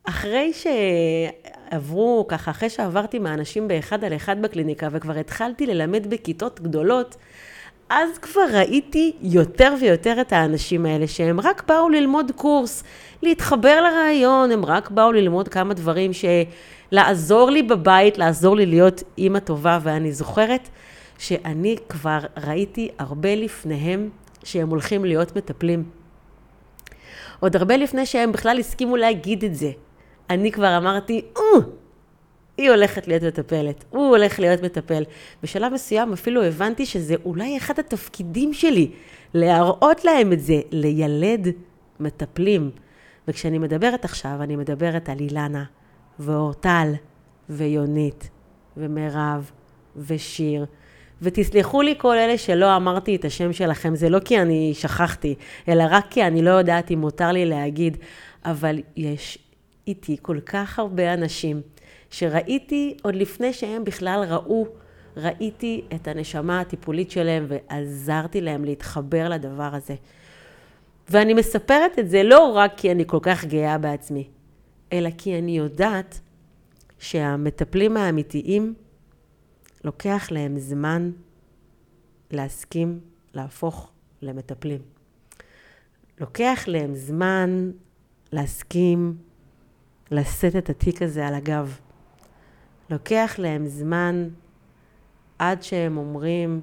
אחרי 0.03 0.51
שעברו, 0.53 2.25
ככה, 2.27 2.51
אחרי 2.51 2.69
שעברתי 2.69 3.19
מהאנשים 3.19 3.67
באחד 3.67 4.03
על 4.03 4.15
אחד 4.15 4.41
בקליניקה 4.41 4.87
וכבר 4.91 5.17
התחלתי 5.17 5.65
ללמד 5.65 6.07
בכיתות 6.07 6.59
גדולות, 6.59 7.15
אז 7.93 8.17
כבר 8.17 8.45
ראיתי 8.53 9.13
יותר 9.21 9.73
ויותר 9.81 10.21
את 10.21 10.33
האנשים 10.33 10.85
האלה 10.85 11.07
שהם 11.07 11.39
רק 11.39 11.63
באו 11.67 11.89
ללמוד 11.89 12.31
קורס, 12.35 12.83
להתחבר 13.23 13.81
לרעיון, 13.81 14.51
הם 14.51 14.65
רק 14.65 14.89
באו 14.89 15.11
ללמוד 15.11 15.47
כמה 15.47 15.73
דברים 15.73 16.11
שלעזור 16.13 17.51
לי 17.51 17.63
בבית, 17.63 18.17
לעזור 18.17 18.55
לי 18.55 18.65
להיות 18.65 19.03
אימא 19.17 19.39
טובה, 19.39 19.79
ואני 19.81 20.11
זוכרת 20.11 20.69
שאני 21.17 21.75
כבר 21.89 22.19
ראיתי 22.47 22.89
הרבה 22.99 23.35
לפניהם 23.35 24.09
שהם 24.43 24.69
הולכים 24.69 25.05
להיות 25.05 25.35
מטפלים. 25.35 25.83
עוד 27.39 27.55
הרבה 27.55 27.77
לפני 27.77 28.05
שהם 28.05 28.31
בכלל 28.31 28.59
הסכימו 28.59 28.97
להגיד 28.97 29.43
את 29.43 29.55
זה. 29.55 29.71
אני 30.29 30.51
כבר 30.51 30.77
אמרתי, 30.77 31.21
אה, 31.37 31.41
היא 32.57 32.69
הולכת 32.69 33.07
להיות 33.07 33.23
מטפלת, 33.23 33.83
הוא 33.89 34.07
הולך 34.07 34.39
להיות 34.39 34.63
מטפל. 34.63 35.03
בשלב 35.43 35.73
מסוים 35.73 36.13
אפילו 36.13 36.43
הבנתי 36.43 36.85
שזה 36.85 37.15
אולי 37.25 37.57
אחד 37.57 37.79
התפקידים 37.79 38.53
שלי, 38.53 38.91
להראות 39.33 40.05
להם 40.05 40.33
את 40.33 40.39
זה, 40.39 40.61
לילד 40.71 41.47
מטפלים. 41.99 42.71
וכשאני 43.27 43.57
מדברת 43.57 44.05
עכשיו, 44.05 44.37
אני 44.41 44.55
מדברת 44.55 45.09
על 45.09 45.19
אילנה, 45.19 45.63
ואורטל, 46.19 46.93
ויונית, 47.49 48.29
ומירב, 48.77 49.51
ושיר. 49.95 50.65
ותסלחו 51.21 51.81
לי 51.81 51.95
כל 51.97 52.17
אלה 52.17 52.37
שלא 52.37 52.75
אמרתי 52.75 53.15
את 53.15 53.25
השם 53.25 53.53
שלכם, 53.53 53.95
זה 53.95 54.09
לא 54.09 54.19
כי 54.19 54.41
אני 54.41 54.73
שכחתי, 54.73 55.35
אלא 55.67 55.83
רק 55.89 56.05
כי 56.09 56.23
אני 56.23 56.41
לא 56.41 56.49
יודעת 56.49 56.91
אם 56.91 56.99
מותר 56.99 57.31
לי 57.31 57.45
להגיד, 57.45 57.97
אבל 58.45 58.79
יש 58.95 59.37
איתי 59.87 60.17
כל 60.21 60.39
כך 60.45 60.79
הרבה 60.79 61.13
אנשים 61.13 61.61
שראיתי 62.11 62.97
עוד 63.01 63.15
לפני 63.15 63.53
שהם 63.53 63.83
בכלל 63.83 64.23
ראו, 64.29 64.67
ראיתי 65.17 65.81
את 65.95 66.07
הנשמה 66.07 66.59
הטיפולית 66.59 67.11
שלהם 67.11 67.45
ועזרתי 67.47 68.41
להם 68.41 68.65
להתחבר 68.65 69.29
לדבר 69.29 69.75
הזה. 69.75 69.95
ואני 71.09 71.33
מספרת 71.33 71.99
את 71.99 72.09
זה 72.09 72.23
לא 72.23 72.51
רק 72.55 72.73
כי 72.77 72.91
אני 72.91 73.03
כל 73.07 73.19
כך 73.21 73.45
גאה 73.45 73.77
בעצמי, 73.77 74.27
אלא 74.93 75.09
כי 75.17 75.39
אני 75.39 75.57
יודעת 75.57 76.19
שהמטפלים 76.99 77.97
האמיתיים, 77.97 78.73
לוקח 79.83 80.27
להם 80.31 80.59
זמן 80.59 81.11
להסכים 82.31 82.99
להפוך 83.33 83.91
למטפלים. 84.21 84.81
לוקח 86.19 86.63
להם 86.67 86.95
זמן 86.95 87.71
להסכים 88.31 89.17
לשאת 90.11 90.55
את 90.55 90.69
התיק 90.69 91.01
הזה 91.01 91.27
על 91.27 91.33
הגב. 91.33 91.79
לוקח 92.91 93.35
להם 93.37 93.67
זמן 93.67 94.27
עד 95.39 95.63
שהם 95.63 95.97
אומרים, 95.97 96.61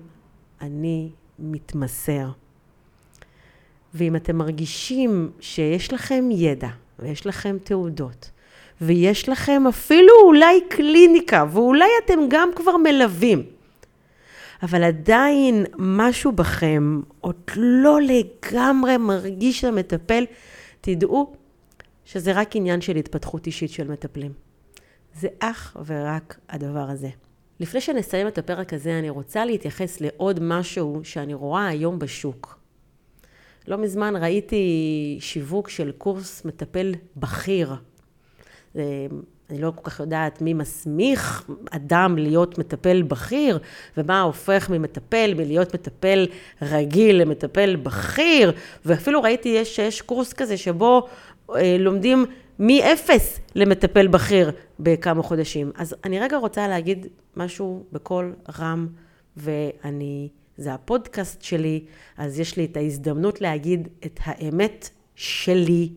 אני 0.61 1.11
מתמסר. 1.39 2.29
ואם 3.95 4.17
אתם 4.17 4.37
מרגישים 4.37 5.31
שיש 5.41 5.93
לכם 5.93 6.29
ידע 6.33 6.69
ויש 6.99 7.27
לכם 7.27 7.57
תעודות, 7.65 8.31
ויש 8.81 9.29
לכם 9.29 9.63
אפילו 9.69 10.13
אולי 10.23 10.61
קליניקה, 10.69 11.45
ואולי 11.53 11.89
אתם 12.05 12.19
גם 12.29 12.51
כבר 12.57 12.77
מלווים, 12.77 13.43
אבל 14.63 14.85
עדיין 14.85 15.65
משהו 15.79 16.33
בכם 16.33 17.01
עוד 17.21 17.41
לא 17.57 17.99
לגמרי 18.01 18.97
מרגיש 18.97 19.65
למטפל, 19.65 20.25
תדעו 20.81 21.33
שזה 22.05 22.33
רק 22.33 22.57
עניין 22.57 22.81
של 22.81 22.97
התפתחות 22.97 23.47
אישית 23.47 23.71
של 23.71 23.91
מטפלים. 23.91 24.48
זה 25.21 25.29
אך 25.39 25.77
ורק 25.87 26.39
הדבר 26.49 26.87
הזה. 26.91 27.09
לפני 27.61 27.81
שנסיים 27.81 28.29
את 28.29 28.39
הפרק 28.39 28.73
הזה, 28.73 28.99
אני 28.99 29.11
רוצה 29.11 29.45
להתייחס 29.45 30.01
לעוד 30.01 30.41
משהו 30.43 31.01
שאני 31.05 31.35
רואה 31.35 31.67
היום 31.67 31.99
בשוק. 31.99 32.59
לא 33.69 33.79
מזמן 33.79 34.17
ראיתי 34.17 35.17
שיווק 35.21 35.69
של 35.69 35.93
קורס 35.93 36.45
מטפל 36.45 36.95
בכיר. 37.17 37.75
אני 39.51 39.61
לא 39.61 39.73
כל 39.75 39.91
כך 39.91 40.01
יודעת 40.01 40.43
מי 40.43 40.55
מסמיך 40.55 41.51
אדם 41.71 42.19
להיות 42.19 42.59
מטפל 42.59 43.03
בכיר, 43.03 43.59
ומה 43.97 44.21
הופך 44.21 44.71
ממטפל, 44.71 45.35
מלהיות 45.37 45.75
מטפל 45.75 46.27
רגיל 46.63 47.23
למטפל 47.23 47.77
בכיר, 47.77 48.53
ואפילו 48.85 49.23
ראיתי 49.23 49.65
שיש 49.65 50.01
קורס 50.01 50.33
כזה 50.33 50.57
שבו 50.57 51.09
אה, 51.55 51.77
לומדים 51.79 52.27
מאפס 52.59 53.41
למטפל 53.55 54.09
בכיר 54.09 54.51
בכמה 54.81 55.23
חודשים. 55.23 55.73
אז 55.75 55.97
אני 56.05 56.21
רגע 56.21 56.37
רוצה 56.37 56.69
להגיד 56.69 57.07
משהו 57.37 57.87
בקול 57.93 58.37
רם, 58.59 58.89
ואני, 59.37 60.29
זה 60.57 60.75
הפודקאסט 60.75 61.43
שלי, 61.43 61.85
אז 62.17 62.41
יש 62.41 62.57
לי 62.57 62.65
את 62.65 62.77
ההזדמנות 62.77 63.41
להגיד 63.41 63.89
את 64.07 64.21
האמת 64.25 64.91
שלי, 65.15 65.93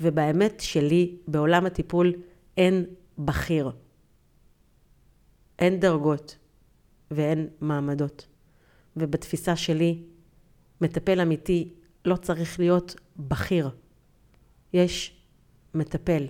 ובאמת 0.00 0.60
שלי, 0.60 1.16
בעולם 1.28 1.66
הטיפול, 1.66 2.12
אין 2.56 2.84
בכיר. 3.18 3.70
אין 5.58 5.80
דרגות 5.80 6.36
ואין 7.10 7.48
מעמדות. 7.60 8.26
ובתפיסה 8.96 9.56
שלי, 9.56 10.02
מטפל 10.80 11.20
אמיתי 11.20 11.72
לא 12.04 12.16
צריך 12.16 12.60
להיות 12.60 12.96
בכיר. 13.16 13.70
יש 14.72 15.16
מטפל. 15.76 16.26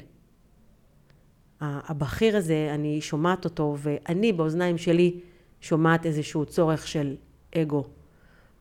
הבכיר 1.61 2.37
הזה, 2.37 2.71
אני 2.75 3.01
שומעת 3.01 3.45
אותו, 3.45 3.77
ואני 3.79 4.33
באוזניים 4.33 4.79
שלי 4.79 5.21
שומעת 5.61 6.07
איזשהו 6.07 6.47
צורך 6.47 6.87
של 6.87 7.17
אגו. 7.57 7.85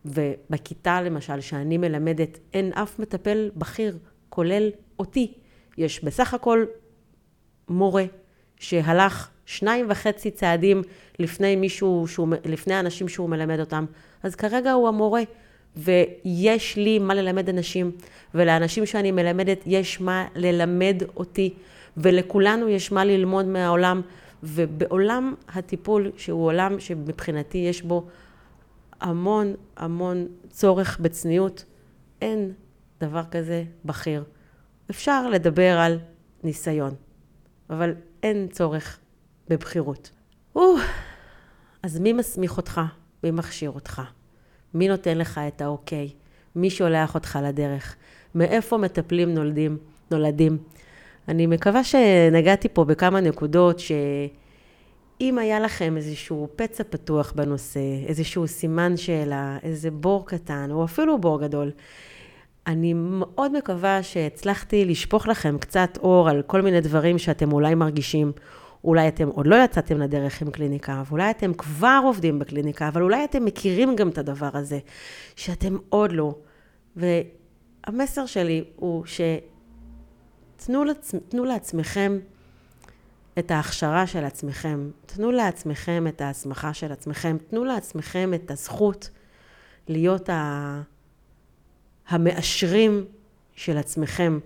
ובכיתה 0.05 1.01
למשל, 1.01 1.41
שאני 1.41 1.77
מלמדת, 1.77 2.39
אין 2.53 2.73
אף 2.73 2.99
מטפל 2.99 3.49
בכיר, 3.55 3.97
כולל 4.29 4.69
אותי. 4.99 5.33
יש 5.77 6.03
בסך 6.03 6.33
הכל 6.33 6.65
מורה 7.69 8.05
שהלך 8.59 9.29
שניים 9.45 9.85
וחצי 9.89 10.31
צעדים 10.31 10.81
לפני 11.19 11.55
מישהו, 11.55 12.05
שהוא, 12.07 12.27
לפני 12.45 12.73
האנשים 12.73 13.07
שהוא 13.07 13.29
מלמד 13.29 13.59
אותם. 13.59 13.85
אז 14.23 14.35
כרגע 14.35 14.71
הוא 14.71 14.87
המורה. 14.87 15.21
ויש 15.77 16.75
לי 16.75 16.99
מה 16.99 17.13
ללמד 17.13 17.49
אנשים, 17.49 17.91
ולאנשים 18.35 18.85
שאני 18.85 19.11
מלמדת 19.11 19.63
יש 19.65 20.01
מה 20.01 20.27
ללמד 20.35 21.03
אותי, 21.15 21.53
ולכולנו 21.97 22.69
יש 22.69 22.91
מה 22.91 23.05
ללמוד 23.05 23.45
מהעולם, 23.45 24.01
ובעולם 24.43 25.33
הטיפול, 25.47 26.11
שהוא 26.17 26.45
עולם 26.45 26.79
שמבחינתי 26.79 27.57
יש 27.57 27.81
בו 27.81 28.07
המון 29.01 29.53
המון 29.77 30.27
צורך 30.49 30.99
בצניעות, 30.99 31.65
אין 32.21 32.53
דבר 33.01 33.23
כזה 33.31 33.63
בכיר. 33.85 34.23
אפשר 34.89 35.29
לדבר 35.29 35.77
על 35.79 35.99
ניסיון, 36.43 36.95
אבל 37.69 37.93
אין 38.23 38.47
צורך 38.47 38.99
בבחירות. 39.49 40.11
אז 41.83 41.99
מי 41.99 42.13
מסמיך 42.13 42.57
אותך? 42.57 42.81
מי 43.23 43.31
מכשיר 43.31 43.71
אותך? 43.71 44.01
מי 44.75 44.87
נותן 44.87 45.17
לך 45.17 45.39
את 45.47 45.61
האוקיי? 45.61 46.09
מי 46.55 46.69
שולח 46.69 47.15
אותך 47.15 47.39
לדרך? 47.43 47.95
מאיפה 48.35 48.77
מטפלים 48.77 49.33
נולדים, 49.33 49.77
נולדים? 50.11 50.57
אני 51.27 51.47
מקווה 51.47 51.83
שנגעתי 51.83 52.67
פה 52.73 52.83
בכמה 52.83 53.21
נקודות 53.21 53.79
שאם 53.79 55.37
היה 55.37 55.59
לכם 55.59 55.97
איזשהו 55.97 56.47
פצע 56.55 56.83
פתוח 56.89 57.33
בנושא, 57.35 57.79
איזשהו 58.07 58.47
סימן 58.47 58.97
שאלה, 58.97 59.57
איזה 59.63 59.91
בור 59.91 60.27
קטן, 60.27 60.69
או 60.71 60.85
אפילו 60.85 61.21
בור 61.21 61.41
גדול, 61.41 61.71
אני 62.67 62.93
מאוד 62.95 63.57
מקווה 63.57 64.03
שהצלחתי 64.03 64.85
לשפוך 64.85 65.27
לכם 65.27 65.57
קצת 65.57 65.97
אור 66.01 66.29
על 66.29 66.41
כל 66.41 66.61
מיני 66.61 66.81
דברים 66.81 67.17
שאתם 67.17 67.51
אולי 67.51 67.75
מרגישים. 67.75 68.31
אולי 68.85 69.07
אתם 69.07 69.27
עוד 69.27 69.47
לא 69.47 69.55
יצאתם 69.55 69.97
לדרך 69.97 70.41
עם 70.41 70.51
קליניקה, 70.51 71.03
ואולי 71.07 71.31
אתם 71.31 71.53
כבר 71.53 71.99
עובדים 72.03 72.39
בקליניקה, 72.39 72.87
אבל 72.87 73.01
אולי 73.01 73.23
אתם 73.25 73.45
מכירים 73.45 73.95
גם 73.95 74.09
את 74.09 74.17
הדבר 74.17 74.49
הזה, 74.53 74.79
שאתם 75.35 75.77
עוד 75.89 76.11
לא. 76.11 76.35
והמסר 76.95 78.25
שלי 78.25 78.63
הוא 78.75 79.03
שתנו 80.57 80.83
לעצ... 80.83 81.15
לעצמכם 81.33 82.19
את 83.39 83.51
ההכשרה 83.51 84.07
של 84.07 84.25
עצמכם, 84.25 84.89
תנו 85.05 85.31
לעצמכם 85.31 86.05
את 86.07 86.21
ההסמכה 86.21 86.73
של 86.73 86.91
עצמכם, 86.91 87.37
תנו 87.49 87.63
לעצמכם 87.63 88.33
את 88.33 88.51
הזכות 88.51 89.09
להיות 89.87 90.29
ה... 90.29 90.81
המאשרים 92.07 93.05
של 93.55 93.77
עצמכם 93.77 94.39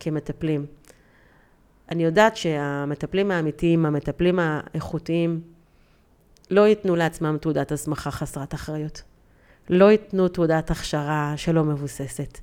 כמטפלים. 0.00 0.66
אני 1.90 2.04
יודעת 2.04 2.36
שהמטפלים 2.36 3.30
האמיתיים, 3.30 3.86
המטפלים 3.86 4.38
האיכותיים, 4.38 5.40
לא 6.50 6.66
ייתנו 6.66 6.96
לעצמם 6.96 7.36
תעודת 7.40 7.72
הסמכה 7.72 8.10
חסרת 8.10 8.54
אחריות. 8.54 9.02
לא 9.70 9.90
ייתנו 9.90 10.28
תעודת 10.28 10.70
הכשרה 10.70 11.34
שלא 11.36 11.64
מבוססת. 11.64 12.38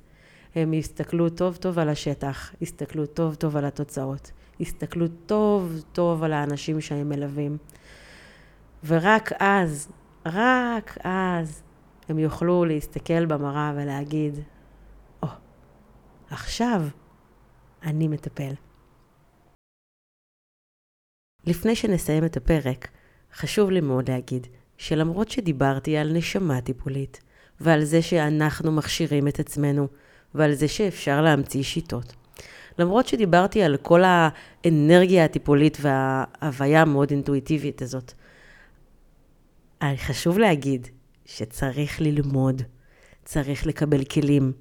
הם 0.54 0.74
יסתכלו 0.74 1.30
טוב 1.30 1.56
טוב 1.56 1.78
על 1.78 1.88
השטח, 1.88 2.52
יסתכלו 2.60 3.06
טוב 3.06 3.34
טוב 3.34 3.56
על 3.56 3.64
התוצאות, 3.64 4.30
יסתכלו 4.60 5.06
טוב 5.26 5.82
טוב 5.92 6.22
על 6.22 6.32
האנשים 6.32 6.80
שהם 6.80 7.08
מלווים. 7.08 7.56
ורק 8.86 9.32
אז, 9.38 9.88
רק 10.26 10.98
אז, 11.04 11.62
הם 12.08 12.18
יוכלו 12.18 12.64
להסתכל 12.64 13.26
במראה 13.26 13.72
ולהגיד, 13.76 14.34
או, 15.22 15.28
oh, 15.28 15.30
עכשיו 16.30 16.82
אני 17.82 18.08
מטפל. 18.08 18.54
לפני 21.46 21.76
שנסיים 21.76 22.24
את 22.24 22.36
הפרק, 22.36 22.88
חשוב 23.36 23.70
לי 23.70 23.80
מאוד 23.80 24.10
להגיד 24.10 24.46
שלמרות 24.78 25.30
שדיברתי 25.30 25.96
על 25.96 26.12
נשמה 26.12 26.60
טיפולית, 26.60 27.20
ועל 27.60 27.84
זה 27.84 28.02
שאנחנו 28.02 28.72
מכשירים 28.72 29.28
את 29.28 29.40
עצמנו, 29.40 29.88
ועל 30.34 30.54
זה 30.54 30.68
שאפשר 30.68 31.22
להמציא 31.22 31.62
שיטות, 31.62 32.14
למרות 32.78 33.08
שדיברתי 33.08 33.62
על 33.62 33.76
כל 33.76 34.02
האנרגיה 34.04 35.24
הטיפולית 35.24 35.78
וההוויה 35.80 36.82
המאוד 36.82 37.10
אינטואיטיבית 37.10 37.82
הזאת, 37.82 38.12
חשוב 39.96 40.38
להגיד 40.38 40.88
שצריך 41.26 42.00
ללמוד, 42.00 42.62
צריך 43.24 43.66
לקבל 43.66 44.04
כלים, 44.04 44.52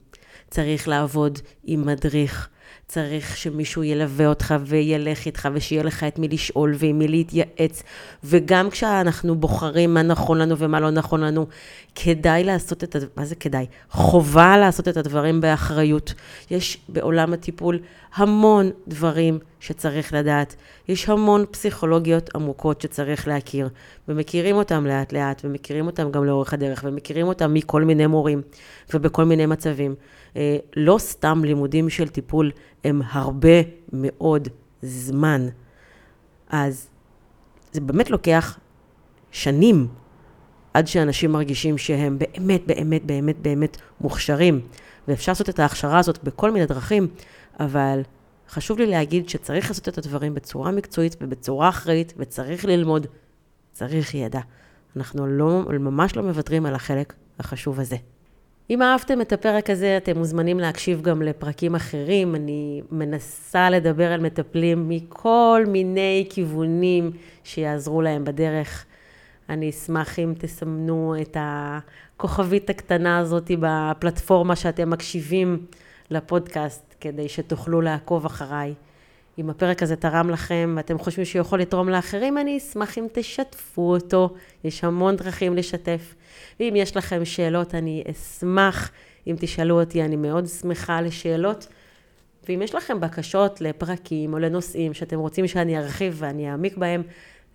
צריך 0.49 0.87
לעבוד 0.87 1.39
עם 1.63 1.85
מדריך, 1.85 2.49
צריך 2.87 3.37
שמישהו 3.37 3.83
ילווה 3.83 4.27
אותך 4.27 4.55
וילך 4.65 5.25
איתך 5.25 5.49
ושיהיה 5.53 5.83
לך 5.83 6.03
את 6.03 6.19
מי 6.19 6.27
לשאול 6.27 6.73
ועם 6.77 6.99
מי 6.99 7.07
להתייעץ. 7.07 7.83
וגם 8.23 8.69
כשאנחנו 8.69 9.35
בוחרים 9.35 9.93
מה 9.93 10.01
נכון 10.01 10.37
לנו 10.37 10.57
ומה 10.57 10.79
לא 10.79 10.89
נכון 10.89 11.21
לנו, 11.21 11.47
כדאי 11.95 12.43
לעשות 12.43 12.83
את, 12.83 12.95
ה... 12.95 12.99
מה 13.17 13.25
זה 13.25 13.35
כדאי? 13.35 13.65
חובה 13.89 14.57
לעשות 14.57 14.87
את 14.87 14.97
הדברים 14.97 15.41
באחריות. 15.41 16.13
יש 16.51 16.77
בעולם 16.89 17.33
הטיפול 17.33 17.79
המון 18.15 18.71
דברים 18.87 19.39
שצריך 19.59 20.13
לדעת. 20.13 20.55
יש 20.87 21.09
המון 21.09 21.45
פסיכולוגיות 21.51 22.35
עמוקות 22.35 22.81
שצריך 22.81 23.27
להכיר, 23.27 23.69
ומכירים 24.07 24.55
אותם 24.55 24.85
לאט 24.85 25.13
לאט, 25.13 25.41
ומכירים 25.45 25.85
אותם 25.85 26.11
גם 26.11 26.25
לאורך 26.25 26.53
הדרך, 26.53 26.83
ומכירים 26.87 27.27
אותם 27.27 27.53
מכל 27.53 27.83
מיני 27.83 28.07
מורים, 28.07 28.41
ובכל 28.93 29.23
מיני 29.23 29.45
מצבים. 29.45 29.95
אה, 30.37 30.57
לא 30.75 30.97
סתם 30.99 31.41
לימודים 31.43 31.89
של 31.89 32.07
טיפול 32.07 32.51
הם 32.83 33.01
הרבה 33.11 33.61
מאוד 33.93 34.47
זמן. 34.81 35.47
אז 36.49 36.89
זה 37.71 37.81
באמת 37.81 38.09
לוקח 38.09 38.59
שנים 39.31 39.87
עד 40.73 40.87
שאנשים 40.87 41.31
מרגישים 41.31 41.77
שהם 41.77 42.17
באמת, 42.19 42.65
באמת, 42.67 43.05
באמת, 43.05 43.39
באמת 43.39 43.77
מוכשרים. 44.01 44.61
ואפשר 45.07 45.31
לעשות 45.31 45.49
את 45.49 45.59
ההכשרה 45.59 45.99
הזאת 45.99 46.23
בכל 46.23 46.51
מיני 46.51 46.65
דרכים, 46.65 47.07
אבל 47.59 48.01
חשוב 48.49 48.79
לי 48.79 48.85
להגיד 48.85 49.29
שצריך 49.29 49.69
לעשות 49.69 49.89
את 49.89 49.97
הדברים 49.97 50.33
בצורה 50.33 50.71
מקצועית 50.71 51.15
ובצורה 51.21 51.69
אחראית, 51.69 52.13
וצריך 52.17 52.65
ללמוד, 52.65 53.07
צריך 53.71 54.15
ידע. 54.15 54.39
אנחנו 54.95 55.27
לא, 55.27 55.61
ממש 55.79 56.15
לא 56.15 56.23
מוותרים 56.23 56.65
על 56.65 56.75
החלק 56.75 57.13
החשוב 57.39 57.79
הזה. 57.79 57.95
אם 58.69 58.81
אהבתם 58.81 59.21
את 59.21 59.33
הפרק 59.33 59.69
הזה, 59.69 59.97
אתם 59.97 60.17
מוזמנים 60.17 60.59
להקשיב 60.59 61.01
גם 61.01 61.21
לפרקים 61.21 61.75
אחרים. 61.75 62.35
אני 62.35 62.81
מנסה 62.91 63.69
לדבר 63.69 64.11
על 64.11 64.21
מטפלים 64.21 64.89
מכל 64.89 65.63
מיני 65.67 66.27
כיוונים 66.29 67.11
שיעזרו 67.43 68.01
להם 68.01 68.23
בדרך. 68.25 68.85
אני 69.49 69.69
אשמח 69.69 70.19
אם 70.19 70.33
תסמנו 70.37 71.15
את 71.21 71.37
הכוכבית 71.39 72.69
הקטנה 72.69 73.17
הזאת 73.17 73.51
בפלטפורמה 73.59 74.55
שאתם 74.55 74.89
מקשיבים 74.89 75.65
לפודקאסט, 76.09 76.95
כדי 76.99 77.29
שתוכלו 77.29 77.81
לעקוב 77.81 78.25
אחריי. 78.25 78.73
אם 79.39 79.49
הפרק 79.49 79.83
הזה 79.83 79.95
תרם 79.95 80.29
לכם 80.29 80.73
ואתם 80.77 80.97
חושבים 80.99 81.25
שיכול 81.25 81.61
לתרום 81.61 81.89
לאחרים, 81.89 82.37
אני 82.37 82.57
אשמח 82.57 82.97
אם 82.97 83.07
תשתפו 83.13 83.93
אותו. 83.93 84.33
יש 84.63 84.83
המון 84.83 85.15
דרכים 85.15 85.55
לשתף. 85.55 86.15
ואם 86.59 86.73
יש 86.75 86.97
לכם 86.97 87.25
שאלות, 87.25 87.75
אני 87.75 88.03
אשמח 88.11 88.91
אם 89.27 89.35
תשאלו 89.39 89.79
אותי, 89.79 90.03
אני 90.03 90.15
מאוד 90.15 90.47
שמחה 90.47 91.01
לשאלות. 91.01 91.67
ואם 92.49 92.61
יש 92.61 92.75
לכם 92.75 92.99
בקשות 92.99 93.61
לפרקים 93.61 94.33
או 94.33 94.39
לנושאים 94.39 94.93
שאתם 94.93 95.19
רוצים 95.19 95.47
שאני 95.47 95.77
ארחיב 95.77 96.15
ואני 96.17 96.51
אעמיק 96.51 96.77
בהם, 96.77 97.03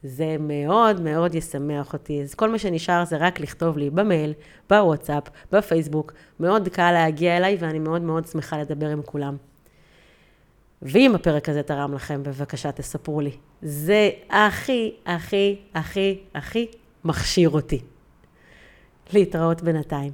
זה 0.03 0.37
מאוד 0.41 1.01
מאוד 1.01 1.35
ישמח 1.35 1.93
אותי. 1.93 2.23
אז 2.23 2.35
כל 2.35 2.51
מה 2.51 2.59
שנשאר 2.59 3.05
זה 3.05 3.17
רק 3.17 3.41
לכתוב 3.41 3.79
לי 3.79 3.91
במייל, 3.91 4.33
בוואטסאפ, 4.71 5.23
בפייסבוק. 5.53 6.13
מאוד 6.41 6.69
קל 6.69 6.93
להגיע 6.93 7.37
אליי 7.37 7.57
ואני 7.61 7.79
מאוד 7.79 8.03
מאוד 8.03 8.27
שמחה 8.27 8.59
לדבר 8.59 8.89
עם 8.89 9.03
כולם. 9.03 9.37
ואם 10.83 11.15
הפרק 11.15 11.49
הזה 11.49 11.63
תרם 11.63 11.95
לכם, 11.95 12.23
בבקשה 12.23 12.73
תספרו 12.73 13.21
לי. 13.21 13.37
זה 13.63 14.11
הכי, 14.31 14.95
הכי, 15.07 15.57
הכי, 15.75 16.19
הכי 16.35 16.67
מכשיר 17.05 17.51
אותי. 17.51 17.81
להתראות 19.13 19.63
בינתיים. 19.63 20.13